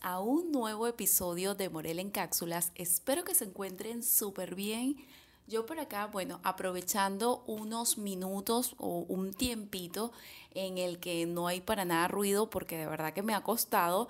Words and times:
A 0.00 0.18
un 0.18 0.50
nuevo 0.50 0.88
episodio 0.88 1.54
de 1.54 1.68
Morel 1.68 2.00
en 2.00 2.10
Cápsulas. 2.10 2.72
Espero 2.74 3.22
que 3.22 3.36
se 3.36 3.44
encuentren 3.44 4.02
súper 4.02 4.56
bien. 4.56 4.96
Yo 5.46 5.66
por 5.66 5.78
acá, 5.78 6.06
bueno, 6.06 6.40
aprovechando 6.42 7.44
unos 7.46 7.96
minutos 7.96 8.74
o 8.78 9.06
un 9.08 9.32
tiempito 9.32 10.10
en 10.54 10.78
el 10.78 10.98
que 10.98 11.26
no 11.26 11.46
hay 11.46 11.60
para 11.60 11.84
nada 11.84 12.08
ruido, 12.08 12.50
porque 12.50 12.76
de 12.76 12.88
verdad 12.88 13.12
que 13.12 13.22
me 13.22 13.34
ha 13.34 13.44
costado 13.44 14.08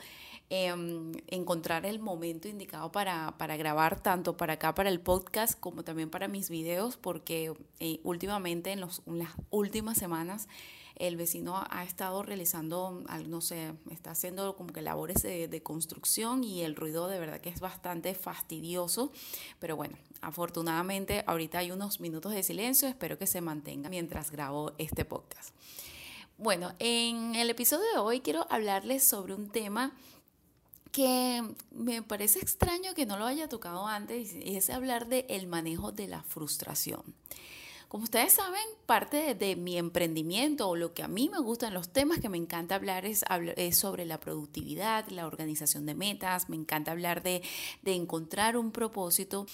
em, 0.49 1.13
encontrar 1.27 1.85
el 1.85 1.99
momento 1.99 2.49
indicado 2.49 2.91
para, 2.91 3.35
para, 3.37 3.59
grabar 3.59 4.01
tanto 4.01 4.39
para 4.39 4.55
acá, 4.55 4.75
para 4.75 4.89
el 4.89 5.01
podcast, 5.01 5.61
como 5.61 5.85
también 5.85 6.09
para 6.09 6.29
mis 6.29 6.49
videos, 6.49 6.97
porque 6.97 7.53
eh, 7.79 8.01
últimamente, 8.05 8.73
en, 8.73 8.81
los, 8.81 9.03
en 9.07 9.19
las 9.19 9.33
últimas 9.51 9.99
semanas, 9.99 10.49
el 10.99 11.17
vecino 11.17 11.65
ha 11.71 11.85
estado 11.85 12.23
realizando, 12.23 13.05
no 13.27 13.41
sé, 13.41 13.75
está 13.91 14.11
haciendo 14.11 14.57
como 14.57 14.73
que 14.73 14.83
labores 14.83 15.23
de, 15.23 15.63
construcción 15.63 16.45
y 16.45 16.63
el 16.63 16.77
ruido 16.77 17.09
de 17.09 17.19
verdad 17.19 17.41
que 17.41 17.49
es 17.49 17.61
bastante 17.61 18.15
fastidioso, 18.15 19.13
pero 19.59 19.77
bueno, 19.77 19.97
afortunadamente 20.21 21.25
ahorita 21.27 21.59
hay 21.59 21.71
unos 21.71 22.01
minutos 22.01 22.33
de 22.33 22.43
silencio, 22.43 22.89
espero 22.89 23.19
que 23.19 23.27
se 23.27 23.41
mantenga 23.41 23.89
mientras 23.89 24.31
grabo 24.31 24.73
este 24.79 25.05
podcast. 25.05 25.55
Bueno, 26.37 26.73
en 26.79 27.35
el 27.35 27.51
episodio 27.51 27.85
de 27.93 27.99
hoy 27.99 28.21
quiero 28.21 28.47
hablarles 28.51 29.03
sobre 29.03 29.35
un 29.35 29.51
tema 29.51 29.93
que 30.93 31.43
me 31.71 32.03
parece 32.03 32.39
extraño 32.39 32.95
que 32.95 33.07
no 33.07 33.19
lo 33.19 33.27
haya 33.27 33.49
tocado 33.49 33.87
antes 33.87 34.35
y 34.35 34.57
es 34.57 34.71
hablar 34.71 35.07
de 35.09 35.27
el 35.29 35.47
manejo 35.47 35.93
de 35.93 36.09
la 36.09 36.23
frustración. 36.23 37.03
Como 37.89 38.05
ustedes 38.05 38.35
saben, 38.35 38.61
parte 38.85 39.35
de, 39.35 39.57
mi 39.57 39.79
emprendimiento 39.79 40.69
o 40.69 40.77
lo 40.77 40.93
que 40.93 41.03
a 41.03 41.09
mí 41.09 41.31
me 41.31 41.39
gustan, 41.39 41.73
los 41.73 41.89
temas 41.89 42.21
que 42.21 42.29
me 42.29 42.37
encanta 42.37 42.75
hablar 42.75 43.07
es, 43.07 43.25
sobre 43.73 44.05
la 44.05 44.21
productividad, 44.21 45.09
la 45.09 45.27
organización 45.27 45.87
de 45.87 45.95
metas, 45.95 46.51
me 46.51 46.57
encanta 46.57 46.93
hablar 46.93 47.23
de, 47.23 47.43
encontrar 47.87 48.59
un 48.59 48.73
propósito. 48.73 49.47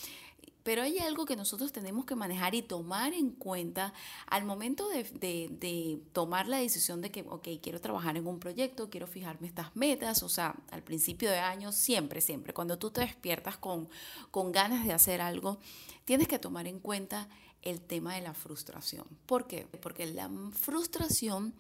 Pero 0.65 0.83
hay 0.83 0.99
algo 0.99 1.27
que 1.27 1.37
nosotros 1.37 1.73
tenemos 1.73 2.07
que 2.07 2.17
manejar 2.17 2.57
y 2.57 2.63
tomar 2.63 3.13
en 3.13 3.31
cuenta 3.31 3.93
al 4.27 4.45
momento 4.45 4.89
de, 4.89 6.01
tomar 6.13 6.49
la 6.49 6.57
decisión 6.57 7.03
de 7.03 7.13
que, 7.13 7.21
ok, 7.29 7.47
quiero 7.63 7.81
trabajar 7.81 8.17
en 8.17 8.27
un 8.27 8.41
proyecto, 8.41 8.91
quiero 8.91 9.07
fijarme 9.07 9.47
estas 9.47 9.77
metas, 9.77 10.25
o 10.25 10.29
sea, 10.29 10.57
al 10.73 10.83
principio 10.83 11.31
de 11.31 11.39
año, 11.39 11.71
siempre, 11.71 12.21
siempre, 12.21 12.53
cuando 12.53 12.79
tú 12.79 12.91
te 12.91 13.03
despiertas 13.03 13.59
con, 13.59 13.89
con 14.33 14.51
ganas 14.51 14.85
de 14.85 14.93
hacer 14.93 15.21
algo, 15.21 15.61
tienes 16.05 16.27
que 16.27 16.41
tomar 16.41 16.67
en 16.67 16.81
cuenta 16.81 17.29
el 17.65 17.81
tema 17.81 18.15
de 18.15 18.23
la 18.23 18.35
frustración. 18.35 19.07
¿Por 19.27 19.47
qué? 19.47 19.67
Porque 19.81 20.07
la 20.07 20.31
frustración 20.53 21.55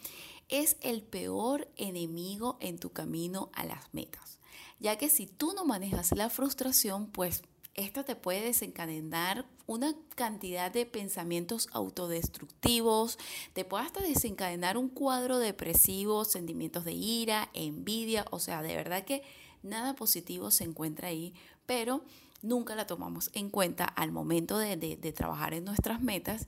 es 0.48 0.76
el 0.80 1.02
peor 1.02 1.68
enemigo 1.76 2.56
en 2.60 2.78
tu 2.78 2.90
camino 2.90 3.50
a 3.54 3.64
las 3.64 3.92
metas, 3.92 4.38
ya 4.78 4.96
que 4.96 5.08
si 5.08 5.26
tú 5.26 5.52
no 5.54 5.64
manejas 5.64 6.12
la 6.12 6.30
frustración, 6.30 7.06
pues 7.06 7.42
esta 7.74 8.04
te 8.04 8.14
puede 8.14 8.42
desencadenar 8.42 9.46
una 9.66 9.94
cantidad 10.14 10.70
de 10.70 10.86
pensamientos 10.86 11.68
autodestructivos, 11.72 13.18
te 13.52 13.64
puede 13.64 13.84
hasta 13.84 14.00
desencadenar 14.00 14.76
un 14.76 14.88
cuadro 14.88 15.38
depresivo, 15.38 16.24
sentimientos 16.24 16.84
de 16.84 16.92
ira, 16.92 17.50
envidia, 17.52 18.26
o 18.30 18.38
sea, 18.38 18.62
de 18.62 18.76
verdad 18.76 19.04
que 19.04 19.22
nada 19.62 19.94
positivo 19.96 20.50
se 20.50 20.64
encuentra 20.64 21.08
ahí, 21.08 21.34
pero 21.66 22.04
nunca 22.44 22.74
la 22.74 22.86
tomamos 22.86 23.30
en 23.32 23.50
cuenta 23.50 23.84
al 23.84 24.12
momento 24.12 24.58
de, 24.58 24.76
trabajar 25.16 25.54
en 25.54 25.64
nuestras 25.64 26.00
metas 26.00 26.46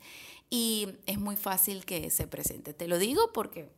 y 0.50 0.88
es 1.06 1.18
muy 1.18 1.36
fácil 1.36 1.84
que 1.84 2.10
se 2.10 2.26
presente. 2.26 2.74
Te 2.74 2.86
lo 2.86 2.98
digo 2.98 3.32
porque 3.32 3.70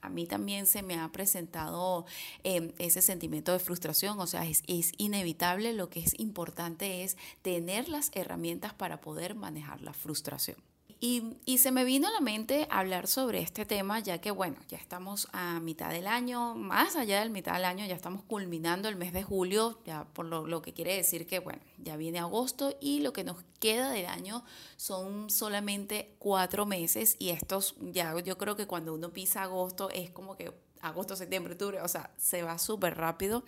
a 0.00 0.08
mí 0.08 0.26
también 0.26 0.66
se 0.66 0.82
me 0.82 0.98
ha 0.98 1.10
presentado 1.10 2.04
em, 2.44 2.72
ese 2.78 3.00
sentimiento 3.02 3.52
de 3.52 3.58
frustración, 3.58 4.20
o 4.20 4.26
sea, 4.26 4.44
es, 4.44 4.62
inevitable, 4.98 5.72
lo 5.72 5.88
que 5.88 6.00
es 6.00 6.18
importante 6.18 7.04
es 7.04 7.16
tener 7.40 7.88
las 7.88 8.10
herramientas 8.14 8.74
para 8.74 9.00
poder 9.00 9.34
manejar 9.34 9.80
la 9.80 9.92
frustración. 9.92 10.56
Y, 11.04 11.58
se 11.58 11.72
me 11.72 11.82
vino 11.82 12.06
a 12.06 12.12
la 12.12 12.20
mente 12.20 12.68
hablar 12.70 13.08
sobre 13.08 13.40
este 13.40 13.66
tema, 13.66 13.98
ya 13.98 14.20
que, 14.20 14.30
bueno, 14.30 14.56
ya 14.68 14.78
estamos 14.78 15.26
a 15.32 15.58
mitad 15.58 15.90
del 15.90 16.06
año, 16.06 16.54
más 16.54 16.94
allá 16.94 17.18
del 17.18 17.30
mitad 17.30 17.54
del 17.54 17.64
año, 17.64 17.84
ya 17.84 17.96
estamos 17.96 18.22
culminando 18.22 18.88
el 18.88 18.94
mes 18.94 19.12
de 19.12 19.24
julio, 19.24 19.80
ya 19.84 20.04
por 20.04 20.26
lo, 20.26 20.46
lo 20.46 20.62
que 20.62 20.72
quiere 20.72 20.94
decir 20.94 21.26
que, 21.26 21.40
bueno, 21.40 21.60
ya 21.78 21.96
viene 21.96 22.20
agosto 22.20 22.76
y 22.80 23.00
lo 23.00 23.12
que 23.12 23.24
nos 23.24 23.38
queda 23.58 23.90
del 23.90 24.06
año 24.06 24.44
son 24.76 25.28
solamente 25.28 26.14
cuatro 26.20 26.66
meses 26.66 27.16
y 27.18 27.30
estos, 27.30 27.74
ya 27.80 28.16
yo 28.20 28.38
creo 28.38 28.54
que 28.54 28.68
cuando 28.68 28.94
uno 28.94 29.12
pisa 29.12 29.42
agosto 29.42 29.90
es 29.90 30.12
como 30.12 30.36
que 30.36 30.52
agosto, 30.82 31.16
septiembre, 31.16 31.54
octubre, 31.54 31.80
o 31.80 31.88
sea, 31.88 32.10
se 32.16 32.42
va 32.42 32.58
súper 32.58 32.96
rápido. 32.96 33.44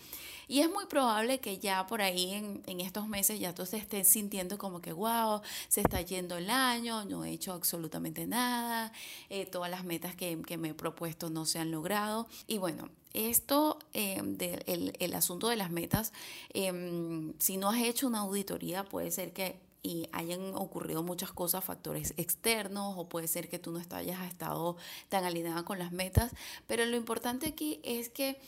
Y 0.47 0.61
es 0.61 0.71
muy 0.71 0.87
probable 0.87 1.41
que 1.41 1.59
ya 1.59 1.87
por 1.87 2.01
ahí 2.01 2.33
en, 2.33 2.63
en, 2.67 2.81
estos 2.81 3.09
meses 3.09 3.41
ya 3.41 3.55
tú 3.55 3.65
te 3.65 3.77
estés 3.77 4.09
sintiendo 4.09 4.57
como 4.57 4.81
que, 4.81 4.93
wow, 4.93 5.41
se 5.69 5.81
está 5.81 6.01
yendo 6.01 6.37
el 6.37 6.51
año, 6.51 7.05
no 7.05 7.25
he 7.25 7.31
hecho 7.31 7.53
absolutamente 7.53 8.27
nada, 8.27 8.93
eh, 9.31 9.47
todas 9.47 9.71
las 9.71 9.85
metas 9.85 10.15
que, 10.15 10.41
que, 10.47 10.57
me 10.57 10.71
he 10.71 10.75
propuesto 10.75 11.31
no 11.31 11.45
se 11.45 11.59
han 11.59 11.71
logrado. 11.71 12.29
Y 12.47 12.59
bueno, 12.59 12.91
esto 13.15 13.79
eh, 13.95 14.21
del 14.23 14.93
el 14.99 15.15
asunto 15.15 15.49
de 15.49 15.57
las 15.57 15.71
metas, 15.71 16.13
em, 16.51 17.33
si 17.39 17.57
no 17.57 17.71
has 17.71 17.81
hecho 17.81 18.07
una 18.07 18.21
auditoría, 18.21 18.85
puede 18.85 19.11
ser 19.11 19.33
que 19.33 19.64
y 19.85 20.09
hayan 20.13 20.55
ocurrido 20.55 21.03
muchas 21.03 21.31
cosas, 21.31 21.63
factores 21.63 22.15
externos, 22.17 22.95
o 22.97 23.07
puede 23.07 23.29
ser 23.29 23.49
que 23.49 23.59
tú 23.61 23.71
no 23.71 23.81
hayas 23.91 24.23
estado 24.23 24.77
tan 25.11 25.25
alineada 25.25 25.63
con 25.63 25.79
las 25.79 25.93
metas, 25.93 26.33
pero 26.67 26.87
lo 26.87 26.97
importante 26.97 27.47
aquí 27.47 27.81
es 27.85 28.09
que 28.09 28.41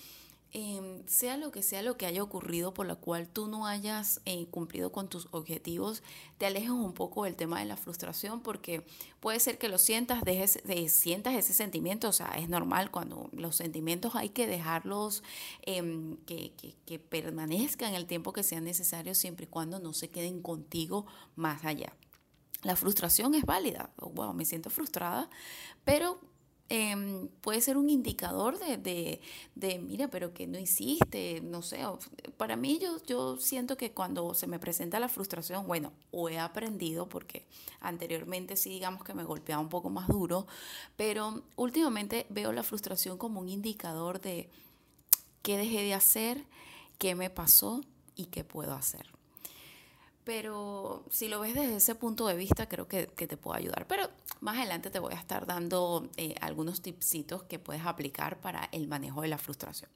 Em, 0.59 1.07
sea 1.07 1.37
lo 1.37 1.53
que 1.53 1.63
sea 1.63 1.83
lo 1.83 1.99
que 1.99 2.07
haya 2.07 2.23
ocurrido 2.23 2.73
por 2.73 2.87
la 2.87 2.95
cual 2.95 3.29
tú 3.29 3.47
no 3.47 3.67
hayas 3.67 4.23
eh, 4.25 4.47
cumplido 4.47 4.91
con 4.91 5.07
tus 5.07 5.29
objetivos, 5.33 6.03
te 6.39 6.47
alejes 6.47 6.71
un 6.71 6.95
poco 6.95 7.25
del 7.25 7.37
tema 7.37 7.59
de 7.59 7.67
la 7.67 7.77
frustración 7.77 8.41
porque 8.41 8.83
puede 9.21 9.39
ser 9.39 9.59
que 9.59 9.69
lo 9.69 9.77
sientas, 9.77 10.25
dejes, 10.25 10.63
de, 10.65 10.89
sientas 10.89 11.35
ese 11.35 11.53
sentimiento, 11.53 12.09
o 12.09 12.13
sea, 12.13 12.29
es 12.39 12.49
normal 12.49 12.91
cuando 12.91 13.29
los 13.35 13.55
sentimientos 13.55 14.15
hay 14.15 14.31
que 14.31 14.47
dejarlos 14.47 15.23
em, 15.61 16.17
que, 16.25 16.55
que, 16.55 16.75
que 16.87 16.99
permanezcan 16.99 17.95
el 17.95 18.07
tiempo 18.07 18.33
que 18.33 18.43
sea 18.43 18.63
necesario 18.63 19.15
siempre 19.15 19.45
y 19.45 19.49
cuando 19.49 19.79
no 19.79 19.93
se 19.93 20.09
queden 20.09 20.41
contigo 20.41 21.05
más 21.35 21.67
allá. 21.67 21.93
La 22.63 22.77
frustración 22.77 23.35
es 23.35 23.45
válida, 23.45 23.91
wow, 23.99 24.33
me 24.33 24.47
siento 24.47 24.71
frustrada, 24.71 25.29
pero 25.85 26.19
Em, 26.69 27.29
puede 27.43 27.61
ser 27.61 27.77
un 27.77 27.89
indicador 27.89 28.59
de, 28.59 29.21
de, 29.55 29.79
mira, 29.79 30.09
pero 30.09 30.35
que 30.35 30.49
no 30.49 30.59
hiciste, 30.59 31.41
no 31.41 31.63
sé. 31.63 31.79
Para 32.37 32.57
mí 32.57 32.81
yo, 32.81 33.01
yo 33.05 33.37
siento 33.39 33.77
que 33.77 33.93
cuando 33.93 34.35
se 34.35 34.49
me 34.49 34.59
presenta 34.59 34.99
la 34.99 35.09
frustración, 35.09 35.67
bueno, 35.69 35.93
o 36.11 36.29
he 36.29 36.41
aprendido, 36.41 37.09
porque 37.09 37.47
anteriormente 37.81 38.57
sí 38.57 38.71
digamos 38.71 39.05
que 39.05 39.15
me 39.15 39.23
golpeaba 39.23 39.63
un 39.63 39.69
poco 39.69 39.91
más 39.91 40.09
duro, 40.09 40.49
pero 40.97 41.45
últimamente 41.55 42.27
veo 42.31 42.53
la 42.53 42.65
frustración 42.65 43.17
como 43.17 43.41
un 43.41 43.49
indicador 43.49 44.21
de 44.21 44.51
qué 45.43 45.57
dejé 45.57 45.83
de 45.83 45.95
hacer, 45.95 46.45
qué 46.99 47.15
me 47.15 47.31
pasó 47.31 47.81
y 48.17 48.27
qué 48.27 48.43
puedo 48.43 48.75
hacer. 48.75 49.07
Pero 50.27 51.05
si 51.09 51.29
lo 51.29 51.39
ves 51.39 51.55
desde 51.55 51.77
ese 51.77 51.95
punto 51.95 52.27
de 52.27 52.35
vista, 52.35 52.69
creo 52.69 52.89
que, 52.89 53.07
te 53.07 53.37
puedo 53.37 53.57
ayudar. 53.57 53.87
Pero 53.87 54.11
más 54.47 54.59
adelante 54.59 54.91
te 54.91 55.01
voy 55.01 55.13
a 55.13 55.17
estar 55.17 55.45
dando 55.45 56.09
eh, 56.17 56.37
algunos 56.41 56.81
tipsitos 56.81 57.43
que 57.43 57.59
puedes 57.59 57.85
aplicar 57.85 58.41
para 58.41 58.69
el 58.71 58.87
manejo 58.87 59.23
de 59.23 59.29
la 59.29 59.39
frustración. 59.39 59.91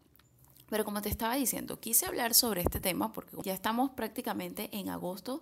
Pero 0.69 0.85
como 0.85 1.01
te 1.03 1.09
estaba 1.09 1.37
diciendo, 1.37 1.79
quise 1.79 2.07
hablar 2.07 2.35
sobre 2.35 2.63
este 2.63 2.81
tema 2.81 3.13
porque 3.13 3.37
ya 3.45 3.55
estamos 3.55 3.91
prácticamente 3.93 4.69
en 4.73 4.89
agosto 4.89 5.41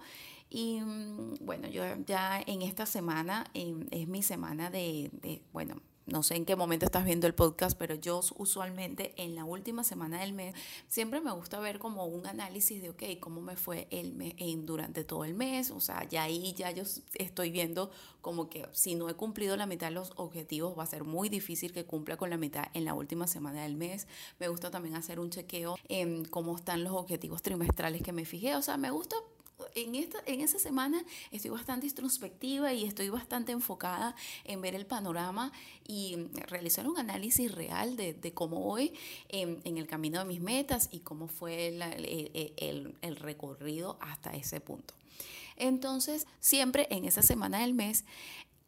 y 0.50 0.80
mm, 0.80 1.36
bueno, 1.40 1.68
yo 1.68 1.84
ya 2.04 2.42
en 2.46 2.60
esta 2.60 2.84
semana 2.84 3.46
em, 3.54 3.86
es 3.90 4.06
mi 4.08 4.22
semana 4.22 4.70
de, 4.70 5.10
bueno, 5.54 5.80
no 6.08 6.22
sé 6.22 6.36
en 6.36 6.44
qué 6.44 6.56
momento 6.56 6.86
estás 6.86 7.04
viendo 7.04 7.26
el 7.26 7.34
podcast, 7.34 7.76
pero 7.78 7.94
yo 7.94 8.20
usualmente 8.36 9.14
en 9.16 9.34
la 9.34 9.44
última 9.44 9.84
semana 9.84 10.20
del 10.20 10.32
mes 10.32 10.54
siempre 10.88 11.20
me 11.20 11.32
gusta 11.32 11.60
ver 11.60 11.78
como 11.78 12.06
un 12.06 12.26
análisis 12.26 12.80
de, 12.82 12.90
ok, 12.90 13.02
cómo 13.20 13.40
me 13.40 13.56
fue 13.56 13.86
el 13.90 14.14
mes, 14.14 14.34
durante 14.64 15.04
todo 15.04 15.24
el 15.24 15.34
mes. 15.34 15.70
O 15.70 15.80
sea, 15.80 16.08
ya 16.08 16.22
ahí 16.22 16.54
ya 16.54 16.70
yo 16.70 16.84
estoy 17.14 17.50
viendo 17.50 17.90
como 18.20 18.48
que 18.48 18.66
si 18.72 18.94
no 18.94 19.08
he 19.08 19.14
cumplido 19.14 19.56
la 19.56 19.66
mitad 19.66 19.88
de 19.88 19.94
los 19.94 20.12
objetivos, 20.16 20.78
va 20.78 20.82
a 20.82 20.86
ser 20.86 21.04
muy 21.04 21.28
difícil 21.28 21.72
que 21.72 21.84
cumpla 21.84 22.16
con 22.16 22.30
la 22.30 22.36
mitad 22.36 22.66
en 22.74 22.84
la 22.84 22.94
última 22.94 23.26
semana 23.26 23.62
del 23.62 23.76
mes. 23.76 24.06
Me 24.38 24.48
gusta 24.48 24.70
también 24.70 24.96
hacer 24.96 25.20
un 25.20 25.30
chequeo 25.30 25.76
en 25.88 26.24
cómo 26.24 26.56
están 26.56 26.84
los 26.84 26.92
objetivos 26.92 27.42
trimestrales 27.42 28.02
que 28.02 28.12
me 28.12 28.24
fijé. 28.24 28.56
O 28.56 28.62
sea, 28.62 28.76
me 28.76 28.90
gusta 28.90 29.16
en, 29.74 29.94
esta, 29.94 30.18
en 30.26 30.40
esa 30.40 30.58
semana 30.58 31.04
estoy 31.30 31.50
bastante 31.50 31.86
introspectiva 31.86 32.72
y 32.72 32.84
estoy 32.84 33.08
bastante 33.08 33.52
enfocada 33.52 34.14
en 34.44 34.60
ver 34.60 34.74
el 34.74 34.86
panorama 34.86 35.52
y 35.86 36.16
realizar 36.46 36.86
un 36.88 36.98
análisis 36.98 37.52
real 37.54 37.96
de, 37.96 38.32
cómo 38.34 38.60
voy 38.60 38.92
en, 39.28 39.60
el 39.64 39.86
camino 39.86 40.20
de 40.20 40.24
mis 40.26 40.40
metas 40.40 40.88
y 40.92 41.00
cómo 41.00 41.28
fue 41.28 41.68
el, 41.68 43.16
recorrido 43.16 43.98
hasta 44.00 44.30
ese 44.30 44.60
punto. 44.60 44.94
Entonces, 45.56 46.26
siempre 46.40 46.86
en 46.90 47.04
esa 47.04 47.22
semana 47.22 47.60
del 47.60 47.74
mes 47.74 48.04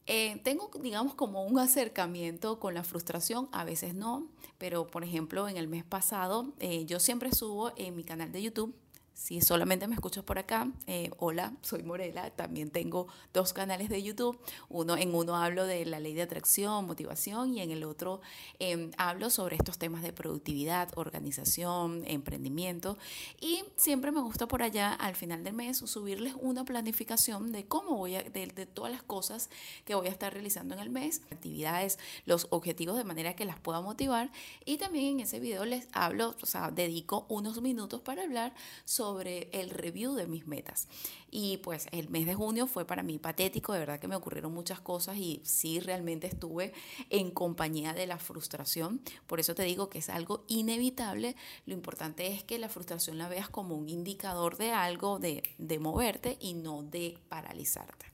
eh, 0.06 0.40
tengo, 0.42 0.70
digamos, 0.82 1.14
como 1.14 1.44
un 1.44 1.58
acercamiento 1.60 2.58
con 2.58 2.74
la 2.74 2.82
frustración, 2.82 3.48
a 3.52 3.62
veces 3.62 3.94
no, 3.94 4.26
pero 4.58 4.88
por 4.88 5.04
ejemplo, 5.04 5.48
en 5.48 5.56
el 5.56 5.68
mes 5.68 5.84
pasado, 5.84 6.52
eh, 6.58 6.84
yo 6.84 6.98
siempre 6.98 7.32
subo 7.32 7.72
en 7.76 7.94
mi 7.94 8.02
canal 8.02 8.32
de 8.32 8.42
YouTube 8.42 8.74
si 9.12 9.40
solamente 9.40 9.86
me 9.86 9.94
escuchas 9.94 10.24
por 10.24 10.38
acá, 10.38 10.70
eh, 10.86 11.10
hola, 11.18 11.52
soy 11.60 11.82
Morela. 11.82 12.30
También 12.30 12.70
tengo 12.70 13.06
dos 13.34 13.52
canales 13.52 13.88
de 13.88 14.02
YouTube. 14.02 14.38
Uno, 14.68 14.96
en 14.96 15.14
uno 15.14 15.36
hablo 15.36 15.66
de 15.66 15.84
la 15.84 16.00
ley 16.00 16.14
de 16.14 16.22
atracción, 16.22 16.86
motivación 16.86 17.52
y 17.54 17.60
en 17.60 17.70
el 17.70 17.84
otro 17.84 18.20
em, 18.58 18.90
hablo 18.96 19.28
sobre 19.28 19.56
estos 19.56 19.78
temas 19.78 20.02
de 20.02 20.12
productividad, 20.12 20.88
organización, 20.96 22.02
emprendimiento. 22.06 22.96
Y 23.40 23.62
siempre 23.76 24.10
me 24.10 24.20
gusta 24.20 24.48
por 24.48 24.62
allá 24.62 24.94
al 24.94 25.14
final 25.16 25.44
del 25.44 25.54
mes 25.54 25.78
subirles 25.78 26.34
una 26.40 26.64
planificación 26.64 27.52
de 27.52 27.66
cómo 27.66 27.96
voy 27.96 28.16
a, 28.16 28.22
de, 28.22 28.46
de 28.46 28.66
todas 28.66 28.90
las 28.90 29.02
cosas 29.02 29.50
que 29.84 29.94
voy 29.94 30.06
a 30.06 30.10
estar 30.10 30.32
realizando 30.32 30.74
en 30.74 30.80
el 30.80 30.90
mes, 30.90 31.22
actividades, 31.30 31.98
los 32.24 32.46
objetivos 32.50 32.96
de 32.96 33.04
manera 33.04 33.36
que 33.36 33.44
las 33.44 33.58
pueda 33.58 33.80
motivar. 33.80 34.30
Y 34.64 34.78
también 34.78 35.06
en 35.16 35.20
ese 35.20 35.40
video 35.40 35.64
les 35.64 35.88
hablo, 35.92 36.34
o 36.40 36.46
sea, 36.46 36.70
dedico 36.70 37.26
unos 37.28 37.60
minutos 37.60 38.00
para 38.00 38.22
hablar 38.22 38.54
sobre 38.84 39.09
sobre 39.10 39.48
el 39.52 39.70
review 39.70 40.14
de 40.14 40.28
mis 40.28 40.46
metas. 40.46 40.86
Y 41.32 41.56
pues 41.58 41.88
el 41.90 42.08
mes 42.10 42.26
de 42.26 42.34
junio 42.34 42.68
fue 42.68 42.84
para 42.84 43.02
mí 43.02 43.18
patético, 43.18 43.72
de 43.72 43.80
verdad 43.80 43.98
que 43.98 44.06
me 44.06 44.14
ocurrieron 44.14 44.52
muchas 44.52 44.80
cosas 44.80 45.16
y 45.16 45.40
sí 45.44 45.80
realmente 45.80 46.28
estuve 46.28 46.72
en 47.08 47.32
compañía 47.32 47.92
de 47.92 48.06
la 48.06 48.18
frustración. 48.18 49.00
Por 49.26 49.40
eso 49.40 49.56
te 49.56 49.64
digo 49.64 49.90
que 49.90 49.98
es 49.98 50.08
algo 50.08 50.44
inevitable. 50.46 51.34
Lo 51.66 51.74
importante 51.74 52.28
es 52.28 52.44
que 52.44 52.58
la 52.58 52.68
frustración 52.68 53.18
la 53.18 53.28
veas 53.28 53.48
como 53.48 53.74
un 53.74 53.88
indicador 53.88 54.56
de 54.56 54.70
algo, 54.70 55.18
de, 55.18 55.42
de 55.58 55.78
moverte 55.80 56.36
y 56.40 56.54
no 56.54 56.84
de 56.84 57.18
paralizarte. 57.28 58.06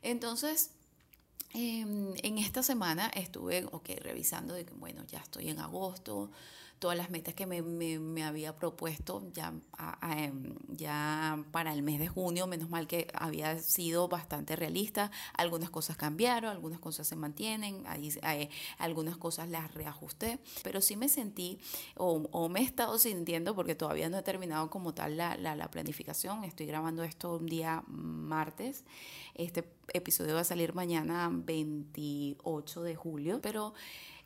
Entonces, 0.00 0.70
em, 1.52 2.14
en 2.22 2.38
esta 2.38 2.62
semana 2.62 3.08
estuve, 3.14 3.66
ok, 3.70 3.90
revisando 4.00 4.54
de 4.54 4.64
que, 4.64 4.72
bueno, 4.72 5.04
ya 5.04 5.18
estoy 5.18 5.50
en 5.50 5.58
agosto, 5.58 6.30
todas 6.82 6.98
las 6.98 7.10
metas 7.10 7.32
que 7.34 7.46
me, 7.46 7.62
me, 7.62 8.24
había 8.24 8.56
propuesto 8.56 9.22
ya, 9.32 9.54
em, 10.16 10.56
ya 10.66 11.38
para 11.52 11.72
el 11.72 11.80
mes 11.84 12.00
de 12.00 12.08
junio, 12.08 12.48
menos 12.48 12.70
mal 12.70 12.88
que 12.88 13.06
había 13.14 13.56
sido 13.60 14.08
bastante 14.08 14.56
realista, 14.56 15.12
algunas 15.34 15.70
cosas 15.70 15.96
cambiaron, 15.96 16.50
algunas 16.50 16.80
cosas 16.80 17.06
se 17.06 17.14
mantienen, 17.14 17.84
eh, 18.24 18.48
algunas 18.78 19.16
cosas 19.16 19.48
las 19.48 19.72
reajusté, 19.74 20.40
pero 20.64 20.80
sí 20.80 20.96
me 20.96 21.08
sentí 21.08 21.60
o, 21.96 22.28
o, 22.32 22.48
me 22.48 22.62
he 22.62 22.64
estado 22.64 22.98
sintiendo 22.98 23.54
porque 23.54 23.76
todavía 23.76 24.10
no 24.10 24.18
he 24.18 24.22
terminado 24.22 24.68
como 24.68 24.92
tal 24.92 25.16
la, 25.16 25.36
la, 25.36 25.54
la 25.54 25.70
planificación, 25.70 26.42
estoy 26.42 26.66
grabando 26.66 27.04
esto 27.04 27.36
un 27.36 27.46
día 27.46 27.84
martes, 27.86 28.82
este 29.34 29.64
episodio 29.94 30.34
va 30.34 30.40
a 30.40 30.44
salir 30.44 30.74
mañana 30.74 31.30
28 31.32 32.82
de 32.82 32.96
julio, 32.96 33.38
pero 33.40 33.72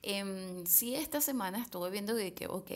eh, 0.07 0.63
sí, 0.67 0.95
esta 0.95 1.21
semana 1.21 1.59
estuve 1.59 1.91
viendo 1.91 2.15
que, 2.15 2.47
ok, 2.49 2.71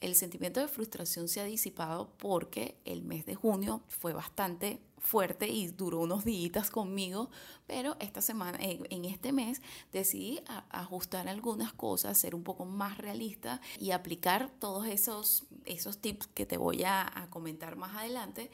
el 0.00 0.14
sentimiento 0.14 0.60
de 0.60 0.68
frustración 0.68 1.26
se 1.26 1.40
ha 1.40 1.44
disipado 1.44 2.10
porque 2.18 2.76
el 2.84 3.02
mes 3.02 3.26
de 3.26 3.34
junio 3.34 3.82
fue 3.88 4.12
bastante 4.12 4.80
fuerte 4.98 5.48
y 5.48 5.68
duró 5.68 6.00
unos 6.00 6.24
días 6.24 6.70
conmigo, 6.70 7.28
pero 7.66 7.96
esta 7.98 8.20
semana, 8.20 8.58
en 8.60 9.04
este 9.04 9.32
mes, 9.32 9.62
decidí 9.92 10.40
ajustar 10.70 11.28
algunas 11.28 11.72
cosas, 11.72 12.18
ser 12.18 12.36
un 12.36 12.44
poco 12.44 12.64
más 12.64 12.98
realista 12.98 13.60
y 13.80 13.90
aplicar 13.90 14.50
todos 14.60 14.86
esos, 14.86 15.44
esos 15.64 15.98
tips 15.98 16.28
que 16.28 16.46
te 16.46 16.56
voy 16.56 16.84
a, 16.84 17.26
comentar 17.30 17.74
más 17.74 17.96
adelante. 17.96 18.50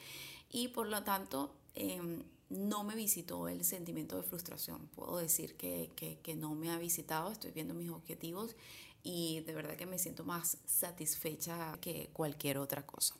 Y 0.49 0.69
por 0.69 0.87
lo 0.87 1.03
tanto... 1.03 1.55
Em, 1.75 2.23
no 2.49 2.83
me 2.83 2.95
visitó 2.95 3.47
el 3.47 3.63
sentimiento 3.63 4.15
de 4.15 4.23
frustración. 4.23 4.87
Puedo 4.95 5.17
decir 5.17 5.55
que, 5.55 5.89
que, 5.95 6.35
no 6.35 6.55
me 6.55 6.71
ha 6.71 6.77
visitado, 6.77 7.31
estoy 7.31 7.51
viendo 7.51 7.73
mis 7.73 7.89
objetivos 7.89 8.55
y 9.01 9.41
de 9.41 9.53
verdad 9.53 9.75
que 9.75 9.85
me 9.85 9.97
siento 9.97 10.23
más 10.23 10.57
satisfecha 10.65 11.77
que 11.81 12.09
cualquier 12.13 12.57
otra 12.57 12.85
cosa. 12.85 13.15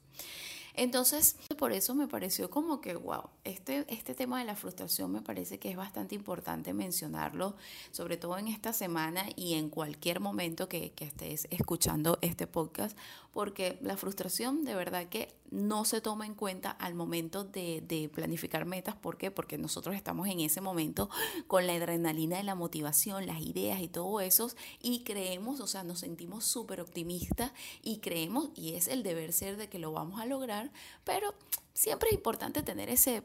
Entonces, 0.75 1.35
por 1.57 1.71
eso 1.71 1.93
me 1.93 2.07
pareció 2.07 2.49
como 2.49 2.81
que, 2.81 2.95
wow, 2.95 3.29
este, 3.43 3.85
este 3.93 4.15
tema 4.15 4.39
de 4.39 4.45
la 4.45 4.55
frustración 4.55 5.11
me 5.11 5.21
parece 5.21 5.59
que 5.59 5.69
es 5.69 5.77
bastante 5.77 6.15
importante 6.15 6.73
mencionarlo, 6.73 7.55
sobre 7.91 8.17
todo 8.17 8.37
en 8.37 8.47
esta 8.47 8.73
semana 8.73 9.25
y 9.35 9.53
en 9.53 9.69
cualquier 9.69 10.19
momento 10.19 10.67
que, 10.67 10.93
estés 11.03 11.47
escuchando 11.51 12.17
este 12.21 12.47
podcast, 12.47 12.97
porque 13.33 13.77
la 13.81 13.97
frustración 13.97 14.63
de 14.63 14.73
verdad 14.73 15.07
que 15.09 15.35
no 15.51 15.83
se 15.83 15.99
toma 15.99 16.25
en 16.25 16.33
cuenta 16.33 16.71
al 16.71 16.95
momento 16.95 17.43
de, 17.43 17.83
de, 17.85 18.09
planificar 18.09 18.65
metas. 18.65 18.95
¿Por 18.95 19.17
qué? 19.17 19.31
Porque 19.31 19.57
nosotros 19.57 19.95
estamos 19.95 20.27
en 20.29 20.39
ese 20.39 20.61
momento 20.61 21.09
con 21.47 21.67
la 21.67 21.73
adrenalina 21.73 22.37
de 22.37 22.43
la 22.43 22.55
motivación, 22.55 23.27
las 23.27 23.41
ideas 23.41 23.81
y 23.81 23.89
todo 23.89 24.21
eso, 24.21 24.49
y 24.81 25.03
creemos, 25.03 25.59
o 25.59 25.67
sea, 25.67 25.83
nos 25.83 25.99
sentimos 25.99 26.45
súper 26.45 26.81
optimistas 26.81 27.51
y 27.81 27.97
creemos, 27.97 28.49
y 28.55 28.75
es 28.75 28.87
el 28.87 29.03
deber 29.03 29.33
ser 29.33 29.57
de 29.57 29.67
que 29.67 29.77
lo 29.77 29.91
vamos 29.91 30.21
a 30.21 30.25
lograr, 30.25 30.62
pero 31.03 31.33
siempre 31.73 32.09
es 32.09 32.15
importante 32.15 32.63
tener 32.63 32.89
ese 32.89 33.23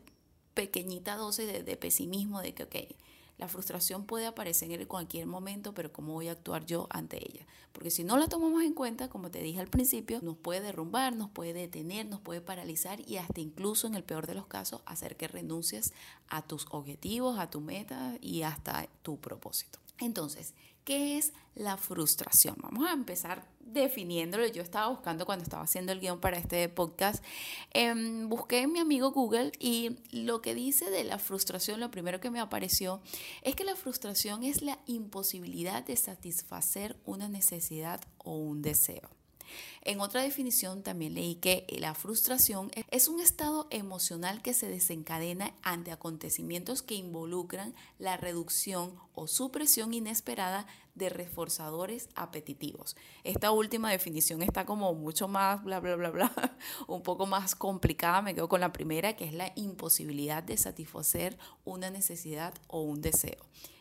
pequeñita 0.54 1.16
dosis 1.16 1.46
de, 1.46 1.62
de 1.62 1.76
pesimismo 1.76 2.40
de 2.40 2.54
que, 2.54 2.64
ok, 2.64 2.76
la 3.38 3.46
frustración 3.46 4.04
puede 4.04 4.26
aparecer 4.26 4.72
en 4.72 4.84
cualquier 4.86 5.26
momento, 5.26 5.72
pero 5.72 5.92
¿cómo 5.92 6.12
voy 6.12 6.26
a 6.26 6.32
actuar 6.32 6.66
yo 6.66 6.88
ante 6.90 7.18
ella? 7.18 7.46
Porque 7.72 7.90
si 7.90 8.02
no 8.02 8.16
la 8.18 8.26
tomamos 8.26 8.64
en 8.64 8.74
cuenta, 8.74 9.08
como 9.08 9.30
te 9.30 9.40
dije 9.40 9.60
al 9.60 9.68
principio, 9.68 10.20
nos 10.22 10.36
puede 10.36 10.60
derrumbar, 10.60 11.14
nos 11.14 11.30
puede 11.30 11.52
detener, 11.52 12.06
nos 12.06 12.20
puede 12.20 12.40
paralizar 12.40 13.00
y 13.08 13.16
hasta 13.16 13.40
incluso 13.40 13.86
en 13.86 13.94
el 13.94 14.02
peor 14.02 14.26
de 14.26 14.34
los 14.34 14.46
casos 14.46 14.82
hacer 14.86 15.16
que 15.16 15.28
renuncies 15.28 15.92
a 16.28 16.42
tus 16.42 16.66
objetivos, 16.70 17.38
a 17.38 17.48
tu 17.48 17.60
meta 17.60 18.18
y 18.20 18.42
hasta 18.42 18.88
tu 19.02 19.18
propósito. 19.18 19.78
Entonces, 20.00 20.54
¿qué 20.84 21.18
es 21.18 21.32
la 21.54 21.76
frustración? 21.76 22.56
Vamos 22.62 22.88
a 22.88 22.92
empezar 22.92 23.46
definiéndolo. 23.60 24.46
Yo 24.46 24.62
estaba 24.62 24.88
buscando 24.88 25.26
cuando 25.26 25.42
estaba 25.42 25.64
haciendo 25.64 25.92
el 25.92 26.00
guion 26.00 26.20
para 26.20 26.38
este 26.38 26.68
podcast, 26.68 27.22
eh, 27.74 27.92
busqué 28.26 28.60
en 28.60 28.72
mi 28.72 28.78
amigo 28.78 29.10
Google 29.10 29.52
y 29.58 29.98
lo 30.10 30.40
que 30.40 30.54
dice 30.54 30.90
de 30.90 31.04
la 31.04 31.18
frustración, 31.18 31.80
lo 31.80 31.90
primero 31.90 32.20
que 32.20 32.30
me 32.30 32.40
apareció 32.40 33.00
es 33.42 33.54
que 33.54 33.64
la 33.64 33.76
frustración 33.76 34.44
es 34.44 34.62
la 34.62 34.78
imposibilidad 34.86 35.84
de 35.84 35.96
satisfacer 35.96 36.96
una 37.04 37.28
necesidad 37.28 38.00
o 38.18 38.36
un 38.36 38.62
deseo. 38.62 39.17
En 39.82 40.00
otra 40.00 40.22
definición 40.22 40.82
también 40.82 41.14
leí 41.14 41.36
que 41.36 41.66
la 41.78 41.94
frustración 41.94 42.70
es 42.90 43.08
un 43.08 43.20
estado 43.20 43.68
emocional 43.70 44.42
que 44.42 44.54
se 44.54 44.68
desencadena 44.68 45.54
ante 45.62 45.92
acontecimientos 45.92 46.82
que 46.82 46.94
involucran 46.94 47.74
la 47.98 48.16
reducción 48.16 48.94
o 49.14 49.26
supresión 49.26 49.94
inesperada 49.94 50.66
de 50.94 51.08
reforzadores 51.08 52.08
apetitivos. 52.14 52.96
Esta 53.24 53.50
última 53.52 53.90
definición 53.90 54.42
está 54.42 54.66
como 54.66 54.92
mucho 54.94 55.28
más, 55.28 55.62
bla, 55.62 55.80
bla, 55.80 55.96
bla, 55.96 56.10
bla, 56.10 56.58
un 56.86 57.02
poco 57.02 57.26
más 57.26 57.54
complicada. 57.54 58.20
Me 58.20 58.34
quedo 58.34 58.48
con 58.48 58.60
la 58.60 58.72
primera, 58.72 59.16
que 59.16 59.24
es 59.24 59.32
la 59.32 59.52
imposibilidad 59.54 60.42
de 60.42 60.56
satisfacer 60.56 61.38
una 61.64 61.90
necesidad 61.90 62.52
o 62.66 62.82
un 62.82 63.00
deseo. 63.00 63.38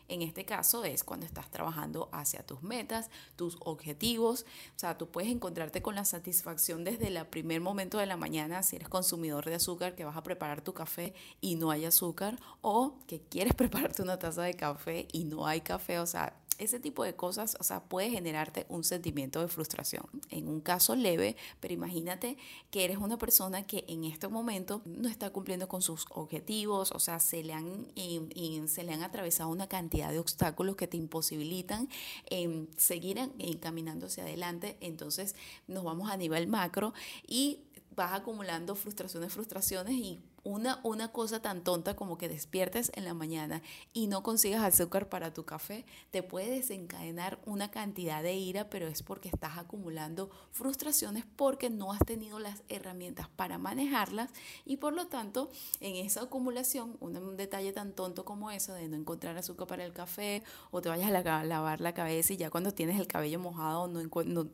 En 0.08 0.22
este 0.22 0.44
caso 0.44 0.84
es 0.84 1.04
cuando 1.04 1.26
estás 1.26 1.50
trabajando 1.50 2.08
hacia 2.12 2.42
tus 2.42 2.62
metas, 2.62 3.10
tus 3.36 3.56
objetivos. 3.60 4.46
O 4.74 4.78
sea, 4.78 4.96
tú 4.96 5.08
puedes 5.08 5.30
encontrarte 5.30 5.82
con 5.82 5.94
la 5.94 6.04
satisfacción 6.04 6.84
desde 6.84 7.08
el 7.08 7.26
primer 7.26 7.60
momento 7.60 7.98
de 7.98 8.06
la 8.06 8.16
mañana 8.16 8.62
si 8.62 8.76
eres 8.76 8.88
consumidor 8.88 9.44
de 9.44 9.56
azúcar, 9.56 9.94
que 9.94 10.04
vas 10.04 10.16
a 10.16 10.22
preparar 10.22 10.62
tu 10.62 10.72
café 10.72 11.14
y 11.40 11.56
no 11.56 11.70
hay 11.70 11.84
azúcar, 11.84 12.38
o 12.62 12.94
que 13.06 13.20
quieres 13.20 13.54
prepararte 13.56 14.02
una 14.02 14.18
taza 14.18 14.42
de 14.42 14.54
café 14.54 15.08
y 15.12 15.24
no 15.24 15.46
hay 15.46 15.60
café. 15.60 15.98
O 15.98 16.06
sea, 16.06 16.34
ese 16.58 16.80
tipo 16.80 17.04
de 17.04 17.14
cosas, 17.14 17.56
o 17.60 17.64
sea, 17.64 17.84
puede 17.84 18.10
generarte 18.10 18.66
un 18.68 18.84
sentimiento 18.84 19.40
de 19.40 19.48
frustración. 19.48 20.04
En 20.30 20.48
un 20.48 20.60
caso 20.60 20.94
leve, 20.94 21.36
pero 21.60 21.74
imagínate 21.74 22.36
que 22.70 22.84
eres 22.84 22.98
una 22.98 23.18
persona 23.18 23.66
que 23.66 23.84
en 23.88 24.04
este 24.04 24.28
momento 24.28 24.82
no 24.84 25.08
está 25.08 25.30
cumpliendo 25.30 25.68
con 25.68 25.82
sus 25.82 26.06
objetivos, 26.10 26.92
o 26.92 26.98
sea, 26.98 27.20
se 27.20 27.42
le 27.42 27.52
han, 27.52 27.86
y, 27.94 28.62
se 28.66 28.82
le 28.82 28.92
han 28.92 29.02
atravesado 29.02 29.48
una 29.50 29.68
cantidad 29.68 30.10
de 30.10 30.18
obstáculos 30.18 30.76
que 30.76 30.86
te 30.86 30.96
imposibilitan 30.96 31.88
em, 32.26 32.66
seguir 32.76 33.18
caminando 33.60 34.06
hacia 34.06 34.24
adelante. 34.24 34.76
Entonces 34.80 35.34
nos 35.66 35.84
vamos 35.84 36.10
a 36.10 36.16
nivel 36.16 36.46
macro 36.46 36.92
y 37.26 37.60
vas 37.94 38.12
acumulando 38.12 38.74
frustraciones, 38.74 39.32
frustraciones 39.32 39.94
y 39.94 40.20
una, 40.44 40.80
una 40.82 41.12
cosa 41.12 41.40
tan 41.40 41.62
tonta 41.62 41.96
como 41.96 42.18
que 42.18 42.28
despiertes 42.28 42.90
en 42.94 43.04
la 43.04 43.14
mañana 43.14 43.62
y 43.92 44.06
no 44.06 44.22
consigas 44.22 44.62
azúcar 44.62 45.08
para 45.08 45.32
tu 45.32 45.44
café, 45.44 45.84
te 46.10 46.22
puede 46.22 46.50
desencadenar 46.50 47.38
una 47.46 47.70
cantidad 47.70 48.22
de 48.22 48.34
ira, 48.34 48.70
pero 48.70 48.88
es 48.88 49.02
porque 49.02 49.28
estás 49.28 49.58
acumulando 49.58 50.30
frustraciones 50.52 51.24
porque 51.36 51.70
no 51.70 51.92
has 51.92 52.00
tenido 52.04 52.38
las 52.38 52.62
herramientas 52.68 53.28
para 53.28 53.58
manejarlas 53.58 54.30
y 54.64 54.78
por 54.78 54.92
lo 54.92 55.06
tanto 55.06 55.50
en 55.80 55.96
esa 55.96 56.22
acumulación, 56.22 56.96
un, 57.00 57.36
detalle 57.36 57.72
tan 57.72 57.92
tonto 57.92 58.24
como 58.24 58.50
eso 58.50 58.72
de 58.72 58.88
no 58.88 58.96
encontrar 58.96 59.36
azúcar 59.36 59.66
para 59.66 59.84
el 59.84 59.92
café 59.92 60.42
o 60.70 60.80
te 60.80 60.88
vayas 60.88 61.12
a 61.12 61.44
lavar 61.44 61.80
la 61.80 61.94
cabeza 61.94 62.32
y 62.32 62.36
ya 62.36 62.50
cuando 62.50 62.72
tienes 62.72 62.98
el 62.98 63.06
cabello 63.06 63.38
mojado 63.38 63.88
no, 63.88 64.02
no 64.02 64.48